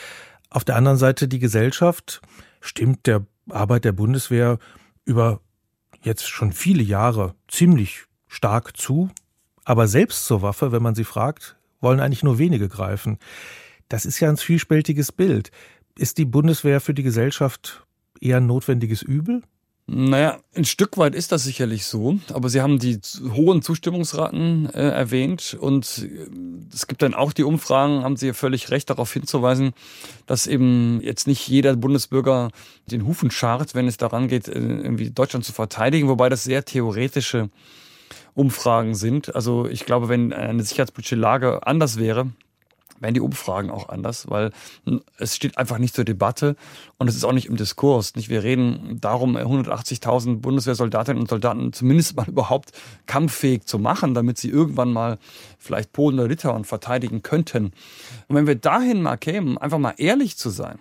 [0.49, 2.21] Auf der anderen Seite die Gesellschaft
[2.59, 4.59] stimmt der Arbeit der Bundeswehr
[5.05, 5.39] über
[6.01, 9.09] jetzt schon viele Jahre ziemlich stark zu.
[9.63, 13.17] Aber selbst zur Waffe, wenn man sie fragt, wollen eigentlich nur wenige greifen.
[13.89, 15.51] Das ist ja ein zwiespältiges Bild.
[15.97, 17.85] Ist die Bundeswehr für die Gesellschaft
[18.19, 19.43] eher ein notwendiges Übel?
[19.93, 22.97] Naja, ein Stück weit ist das sicherlich so, aber Sie haben die
[23.33, 26.29] hohen Zustimmungsraten äh, erwähnt und äh,
[26.73, 29.73] es gibt dann auch die Umfragen, haben Sie ja völlig recht darauf hinzuweisen,
[30.27, 32.51] dass eben jetzt nicht jeder Bundesbürger
[32.85, 36.63] den Hufen scharrt, wenn es daran geht, äh, irgendwie Deutschland zu verteidigen, wobei das sehr
[36.63, 37.49] theoretische
[38.33, 39.35] Umfragen sind.
[39.35, 42.31] Also ich glaube, wenn eine sicherheitspolitische Lage anders wäre,
[43.01, 44.51] wären die Umfragen auch anders, weil
[45.17, 46.55] es steht einfach nicht zur Debatte
[46.97, 48.15] und es ist auch nicht im Diskurs.
[48.15, 48.29] Nicht?
[48.29, 52.71] Wir reden darum, 180.000 Bundeswehrsoldatinnen und Soldaten zumindest mal überhaupt
[53.07, 55.17] kampffähig zu machen, damit sie irgendwann mal
[55.57, 57.73] vielleicht Polen oder Litauen verteidigen könnten.
[58.27, 60.77] Und wenn wir dahin mal kämen, einfach mal ehrlich zu sein,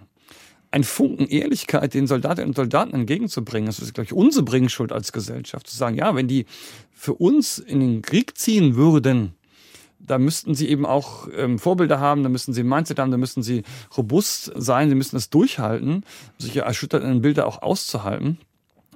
[0.71, 3.67] ein Funken Ehrlichkeit den Soldatinnen und Soldaten entgegenzubringen.
[3.67, 5.67] Das ist, glaube ich, unsere Bringschuld als Gesellschaft.
[5.67, 6.47] Zu sagen, ja, wenn die
[6.93, 9.35] für uns in den Krieg ziehen würden,
[10.01, 13.17] da müssten sie eben auch ähm, Vorbilder haben, da müssten sie ein Mindset haben, da
[13.17, 13.63] müssten sie
[13.97, 16.05] robust sein, sie müssen das durchhalten,
[16.39, 18.39] solche erschütternden Bilder auch auszuhalten.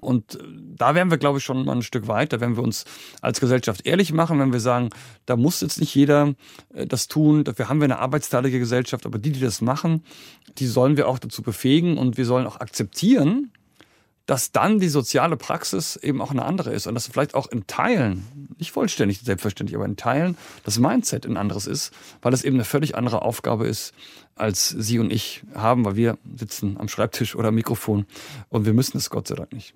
[0.00, 0.38] Und äh,
[0.76, 2.84] da wären wir, glaube ich, schon mal ein Stück weiter, wenn wir uns
[3.20, 4.90] als Gesellschaft ehrlich machen, wenn wir sagen,
[5.26, 6.34] da muss jetzt nicht jeder
[6.74, 7.44] äh, das tun.
[7.44, 10.04] Dafür haben wir eine arbeitsteilige Gesellschaft, aber die, die das machen,
[10.58, 13.50] die sollen wir auch dazu befähigen und wir sollen auch akzeptieren,
[14.26, 17.66] dass dann die soziale Praxis eben auch eine andere ist und dass vielleicht auch in
[17.66, 22.56] Teilen, nicht vollständig selbstverständlich, aber in Teilen das Mindset ein anderes ist, weil es eben
[22.56, 23.92] eine völlig andere Aufgabe ist,
[24.34, 28.06] als Sie und ich haben, weil wir sitzen am Schreibtisch oder am Mikrofon
[28.48, 29.74] und wir müssen es Gott sei Dank nicht.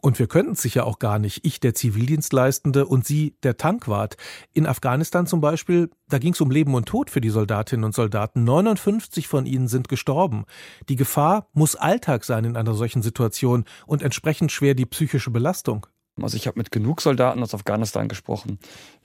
[0.00, 1.44] Und wir könnten es sicher auch gar nicht.
[1.44, 4.16] Ich, der Zivildienstleistende und Sie, der Tankwart.
[4.52, 7.94] In Afghanistan zum Beispiel, da ging es um Leben und Tod für die Soldatinnen und
[7.94, 8.44] Soldaten.
[8.44, 10.44] 59 von ihnen sind gestorben.
[10.88, 15.86] Die Gefahr muss Alltag sein in einer solchen Situation und entsprechend schwer die psychische Belastung.
[16.22, 18.58] Also ich habe mit genug Soldaten aus Afghanistan gesprochen,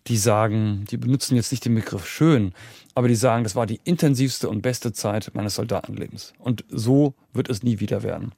[0.08, 2.54] die sagen, die benutzen jetzt nicht den Begriff schön,
[2.96, 6.34] aber die sagen, das war die intensivste und beste Zeit meines Soldatenlebens.
[6.40, 8.34] Und so wird es nie wieder werden.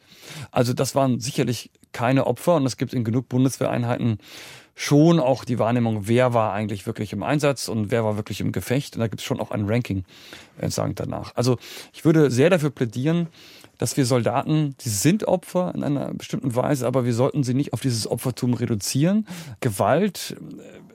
[0.51, 4.20] Also das waren sicherlich keine Opfer und es gibt in genug Bundeswehreinheiten
[4.76, 8.51] schon auch die Wahrnehmung, wer war eigentlich wirklich im Einsatz und wer war wirklich im
[8.51, 8.95] Gefecht.
[8.95, 10.03] Und da gibt es schon auch ein Ranking,
[10.59, 11.34] äh, sagen danach.
[11.36, 11.57] Also
[11.93, 13.28] ich würde sehr dafür plädieren,
[13.78, 17.74] dass wir Soldaten, die sind Opfer in einer bestimmten Weise, aber wir sollten sie nicht
[17.74, 19.26] auf dieses Opfertum reduzieren.
[19.61, 20.86] Gewalt äh,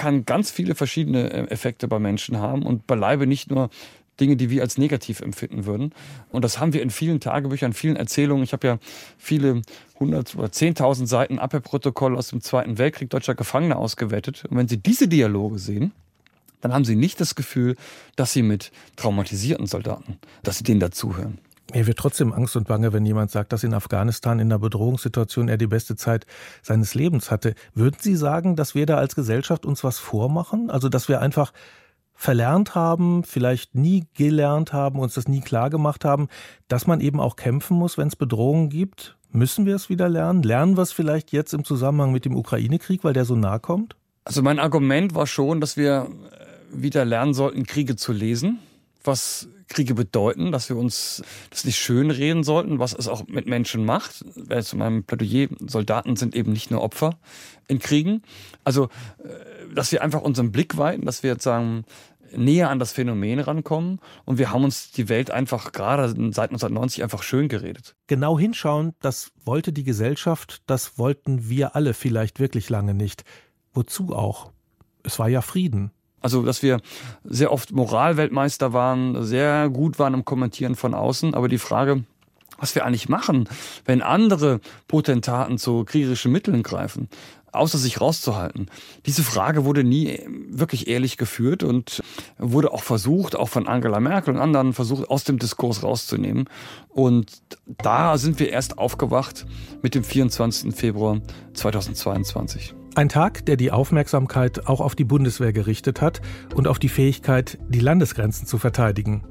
[0.00, 3.68] kann ganz viele verschiedene äh, Effekte bei Menschen haben und beileibe nicht nur
[4.18, 5.92] Dinge, die wir als negativ empfinden würden.
[6.30, 8.42] Und das haben wir in vielen Tagebüchern, vielen Erzählungen.
[8.42, 8.78] Ich habe ja
[9.18, 9.60] viele
[9.98, 14.46] hundert oder zehntausend Seiten Abwehrprotokoll aus dem Zweiten Weltkrieg deutscher Gefangener ausgewertet.
[14.48, 15.92] Und wenn Sie diese Dialoge sehen,
[16.62, 17.76] dann haben Sie nicht das Gefühl,
[18.16, 21.38] dass Sie mit traumatisierten Soldaten, dass Sie denen dazuhören.
[21.72, 25.48] Mir wird trotzdem Angst und Bange, wenn jemand sagt, dass in Afghanistan in einer Bedrohungssituation
[25.48, 26.26] er die beste Zeit
[26.62, 27.54] seines Lebens hatte.
[27.74, 30.70] Würden Sie sagen, dass wir da als Gesellschaft uns was vormachen?
[30.70, 31.52] Also, dass wir einfach
[32.14, 36.28] verlernt haben, vielleicht nie gelernt haben, uns das nie klar gemacht haben,
[36.68, 39.16] dass man eben auch kämpfen muss, wenn es Bedrohungen gibt?
[39.32, 40.42] Müssen wir es wieder lernen?
[40.42, 43.96] Lernen wir es vielleicht jetzt im Zusammenhang mit dem Ukraine-Krieg, weil der so nah kommt?
[44.24, 46.08] Also mein Argument war schon, dass wir
[46.72, 48.58] wieder lernen sollten, Kriege zu lesen
[49.04, 53.84] was Kriege bedeuten, dass wir uns das nicht schönreden sollten, was es auch mit Menschen
[53.84, 54.24] macht.
[54.62, 57.18] Zu meinem Plädoyer, Soldaten sind eben nicht nur Opfer
[57.68, 58.22] in Kriegen.
[58.64, 58.88] Also,
[59.24, 61.84] äh, dass wir einfach unseren Blick weiten, dass wir jetzt sagen,
[62.36, 67.02] näher an das Phänomen rankommen und wir haben uns die Welt einfach gerade seit 1990
[67.02, 67.96] einfach schön geredet.
[68.06, 73.24] Genau hinschauen, das wollte die Gesellschaft, das wollten wir alle vielleicht wirklich lange nicht.
[73.72, 74.52] Wozu auch?
[75.02, 75.92] Es war ja Frieden.
[76.20, 76.80] Also, dass wir
[77.24, 81.34] sehr oft Moralweltmeister waren, sehr gut waren im Kommentieren von außen.
[81.34, 82.04] Aber die Frage,
[82.58, 83.48] was wir eigentlich machen,
[83.84, 87.08] wenn andere Potentaten zu kriegerischen Mitteln greifen,
[87.52, 88.66] außer sich rauszuhalten.
[89.06, 92.02] Diese Frage wurde nie wirklich ehrlich geführt und
[92.38, 96.48] wurde auch versucht, auch von Angela Merkel und anderen versucht, aus dem Diskurs rauszunehmen.
[96.88, 99.46] Und da sind wir erst aufgewacht
[99.82, 100.74] mit dem 24.
[100.74, 101.20] Februar
[101.54, 102.74] 2022.
[102.96, 106.20] Ein Tag, der die Aufmerksamkeit auch auf die Bundeswehr gerichtet hat
[106.54, 109.22] und auf die Fähigkeit, die Landesgrenzen zu verteidigen.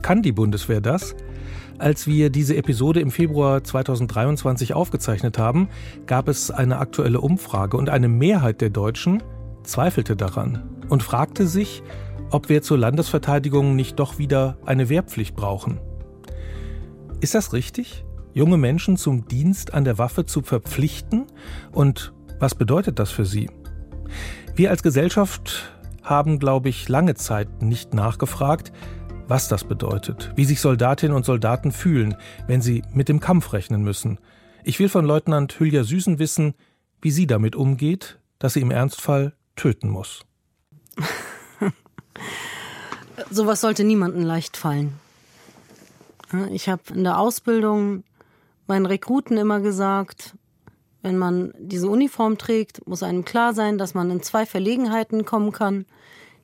[0.00, 1.14] Kann die Bundeswehr das?
[1.78, 5.68] Als wir diese Episode im Februar 2023 aufgezeichnet haben,
[6.06, 9.22] gab es eine aktuelle Umfrage und eine Mehrheit der Deutschen
[9.64, 11.82] zweifelte daran und fragte sich,
[12.30, 15.78] ob wir zur Landesverteidigung nicht doch wieder eine Wehrpflicht brauchen.
[17.20, 18.04] Ist das richtig?
[18.32, 21.26] Junge Menschen zum Dienst an der Waffe zu verpflichten?
[21.70, 23.50] Und was bedeutet das für sie?
[24.54, 25.72] Wir als Gesellschaft
[26.02, 28.72] haben, glaube ich, lange Zeit nicht nachgefragt,
[29.26, 32.16] was das bedeutet, wie sich Soldatinnen und Soldaten fühlen,
[32.46, 34.18] wenn sie mit dem Kampf rechnen müssen.
[34.64, 36.54] Ich will von Leutnant Hülya Süßen wissen,
[37.00, 40.24] wie sie damit umgeht, dass sie im Ernstfall töten muss.
[43.30, 44.98] Sowas sollte niemandem leicht fallen.
[46.50, 48.04] Ich habe in der Ausbildung
[48.66, 50.34] meinen Rekruten immer gesagt,
[51.04, 55.52] wenn man diese Uniform trägt, muss einem klar sein, dass man in zwei Verlegenheiten kommen
[55.52, 55.84] kann.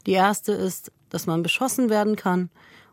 [0.07, 2.51] Die erste ist, dass man beschossen werden kann.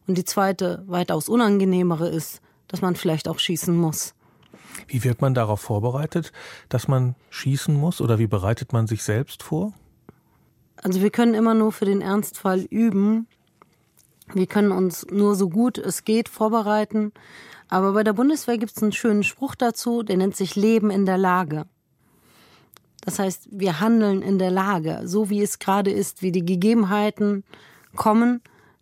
[0.08, 4.16] Und die zweite, weitaus unangenehmere ist, dass man vielleicht auch schießen muss.
[4.88, 6.32] Wie wird man darauf vorbereitet,
[6.70, 8.00] dass man schießen muss?
[8.00, 9.74] Oder wie bereitet man sich selbst vor?
[10.82, 13.28] Also wir können immer nur für den Ernstfall üben.
[14.34, 17.12] Wir können uns nur so gut es geht vorbereiten.
[17.70, 21.06] Aber bei der Bundeswehr gibt es einen schönen Spruch dazu, der nennt sich Leben in
[21.06, 21.66] der Lage.
[23.02, 27.44] Das heißt, wir handeln in der Lage, so wie es gerade ist, wie die Gegebenheiten
[27.96, 28.42] kommen,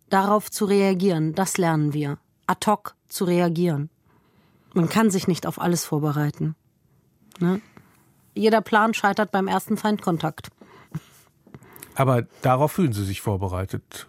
[0.10, 1.34] darauf zu reagieren.
[1.34, 2.18] Das lernen wir.
[2.48, 3.90] Ad hoc zu reagieren.
[4.74, 6.56] Man kann sich nicht auf alles vorbereiten.
[7.40, 7.62] Ne?
[8.34, 10.50] Jeder Plan scheitert beim ersten Feindkontakt.
[11.96, 14.08] Aber darauf fühlen Sie sich vorbereitet.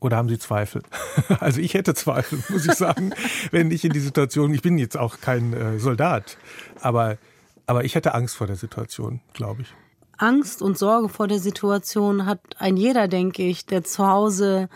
[0.00, 0.82] Oder haben Sie Zweifel?
[1.40, 3.12] Also ich hätte Zweifel, muss ich sagen,
[3.50, 6.36] wenn ich in die Situation, ich bin jetzt auch kein äh, Soldat,
[6.80, 7.18] aber,
[7.66, 9.74] aber ich hätte Angst vor der Situation, glaube ich.
[10.16, 14.68] Angst und Sorge vor der Situation hat ein jeder, denke ich, der zu Hause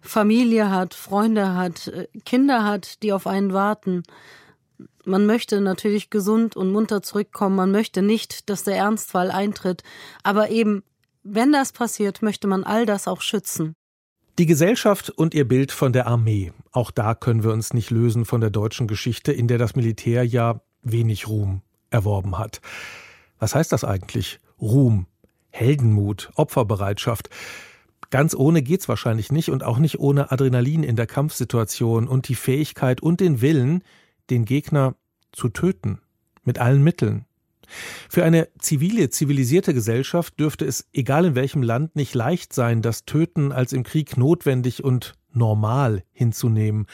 [0.00, 4.02] Familie hat, Freunde hat, äh, Kinder hat, die auf einen warten.
[5.04, 7.56] Man möchte natürlich gesund und munter zurückkommen.
[7.56, 9.82] Man möchte nicht, dass der Ernstfall eintritt.
[10.22, 10.82] Aber eben,
[11.22, 13.74] wenn das passiert, möchte man all das auch schützen.
[14.36, 16.52] Die Gesellschaft und ihr Bild von der Armee.
[16.72, 20.26] Auch da können wir uns nicht lösen von der deutschen Geschichte, in der das Militär
[20.26, 22.60] ja wenig Ruhm erworben hat.
[23.38, 24.40] Was heißt das eigentlich?
[24.60, 25.06] Ruhm,
[25.50, 27.30] Heldenmut, Opferbereitschaft.
[28.10, 32.34] Ganz ohne geht's wahrscheinlich nicht und auch nicht ohne Adrenalin in der Kampfsituation und die
[32.34, 33.84] Fähigkeit und den Willen,
[34.30, 34.96] den Gegner
[35.30, 36.00] zu töten.
[36.42, 37.24] Mit allen Mitteln.
[38.08, 43.04] Für eine zivile, zivilisierte Gesellschaft dürfte es, egal in welchem Land, nicht leicht sein, das
[43.04, 46.86] Töten als im Krieg notwendig und normal hinzunehmen.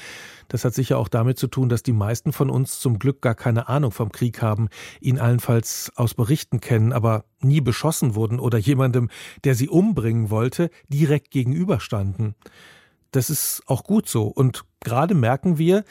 [0.49, 3.35] Das hat sicher auch damit zu tun, dass die meisten von uns zum Glück gar
[3.35, 4.69] keine Ahnung vom Krieg haben,
[5.01, 9.11] ihn allenfalls aus Berichten kennen, aber nie beschossen wurden oder jemandem,
[9.45, 12.35] der sie umbringen wollte, direkt gegenüberstanden.
[13.13, 14.25] Das ist auch gut so.
[14.25, 15.85] Und gerade merken wir,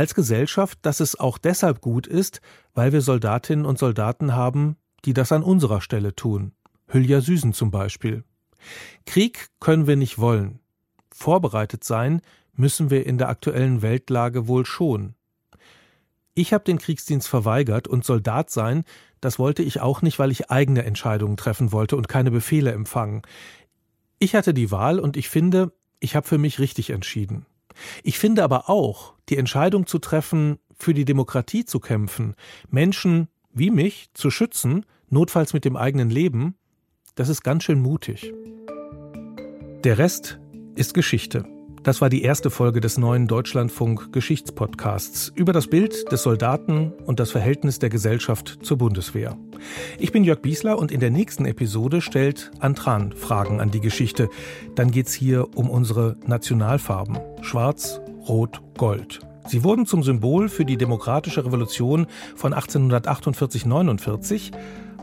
[0.00, 2.40] als Gesellschaft, dass es auch deshalb gut ist,
[2.72, 6.52] weil wir Soldatinnen und Soldaten haben, die das an unserer Stelle tun.
[6.88, 8.24] Hülya Süßen zum Beispiel.
[9.04, 10.60] Krieg können wir nicht wollen.
[11.12, 12.22] Vorbereitet sein
[12.54, 15.16] müssen wir in der aktuellen Weltlage wohl schon.
[16.32, 18.84] Ich habe den Kriegsdienst verweigert und Soldat sein,
[19.20, 23.20] das wollte ich auch nicht, weil ich eigene Entscheidungen treffen wollte und keine Befehle empfangen.
[24.18, 27.44] Ich hatte die Wahl und ich finde, ich habe für mich richtig entschieden.
[28.02, 32.34] Ich finde aber auch, die Entscheidung zu treffen, für die Demokratie zu kämpfen,
[32.68, 36.54] Menschen wie mich zu schützen, notfalls mit dem eigenen Leben,
[37.14, 38.32] das ist ganz schön mutig.
[39.84, 40.38] Der Rest
[40.74, 41.44] ist Geschichte.
[41.82, 47.18] Das war die erste Folge des neuen Deutschlandfunk Geschichtspodcasts über das Bild des Soldaten und
[47.18, 49.38] das Verhältnis der Gesellschaft zur Bundeswehr.
[49.98, 54.28] Ich bin Jörg Biesler und in der nächsten Episode stellt Antran Fragen an die Geschichte.
[54.74, 57.18] Dann geht's hier um unsere Nationalfarben.
[57.42, 59.20] Schwarz, Rot, Gold.
[59.46, 64.52] Sie wurden zum Symbol für die demokratische Revolution von 1848-49.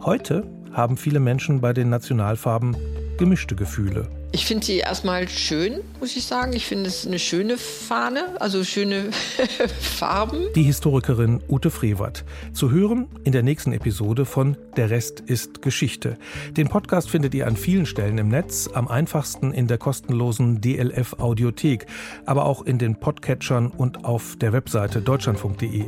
[0.03, 2.77] Heute haben viele Menschen bei den Nationalfarben
[3.17, 4.07] gemischte Gefühle.
[4.33, 6.51] Ich finde sie erstmal schön, muss ich sagen.
[6.53, 9.09] Ich finde es eine schöne Fahne, also schöne
[9.79, 10.47] Farben.
[10.53, 12.25] Die Historikerin Ute Frevert.
[12.51, 16.17] Zu hören in der nächsten Episode von Der Rest ist Geschichte.
[16.51, 21.15] Den Podcast findet ihr an vielen Stellen im Netz, am einfachsten in der kostenlosen DLF
[21.19, 21.85] Audiothek,
[22.25, 25.85] aber auch in den Podcatchern und auf der Webseite deutschlandfunk.de.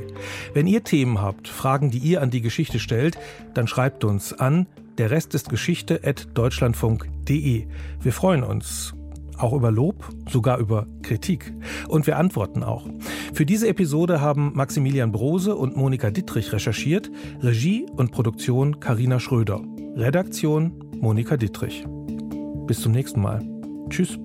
[0.54, 3.18] Wenn ihr Themen habt, Fragen, die ihr an die Geschichte stellt,
[3.54, 4.66] dann schreibt uns an
[5.00, 7.66] der Rest ist Geschichte at deutschlandfunk.de.
[8.02, 8.93] Wir freuen uns
[9.38, 11.54] auch über Lob, sogar über Kritik.
[11.88, 12.86] Und wir antworten auch.
[13.34, 17.10] Für diese Episode haben Maximilian Brose und Monika Dittrich recherchiert,
[17.41, 19.62] Regie und Produktion Karina Schröder,
[19.95, 21.86] Redaktion Monika Dittrich.
[22.68, 23.41] Bis zum nächsten Mal.
[23.89, 24.20] Tschüss.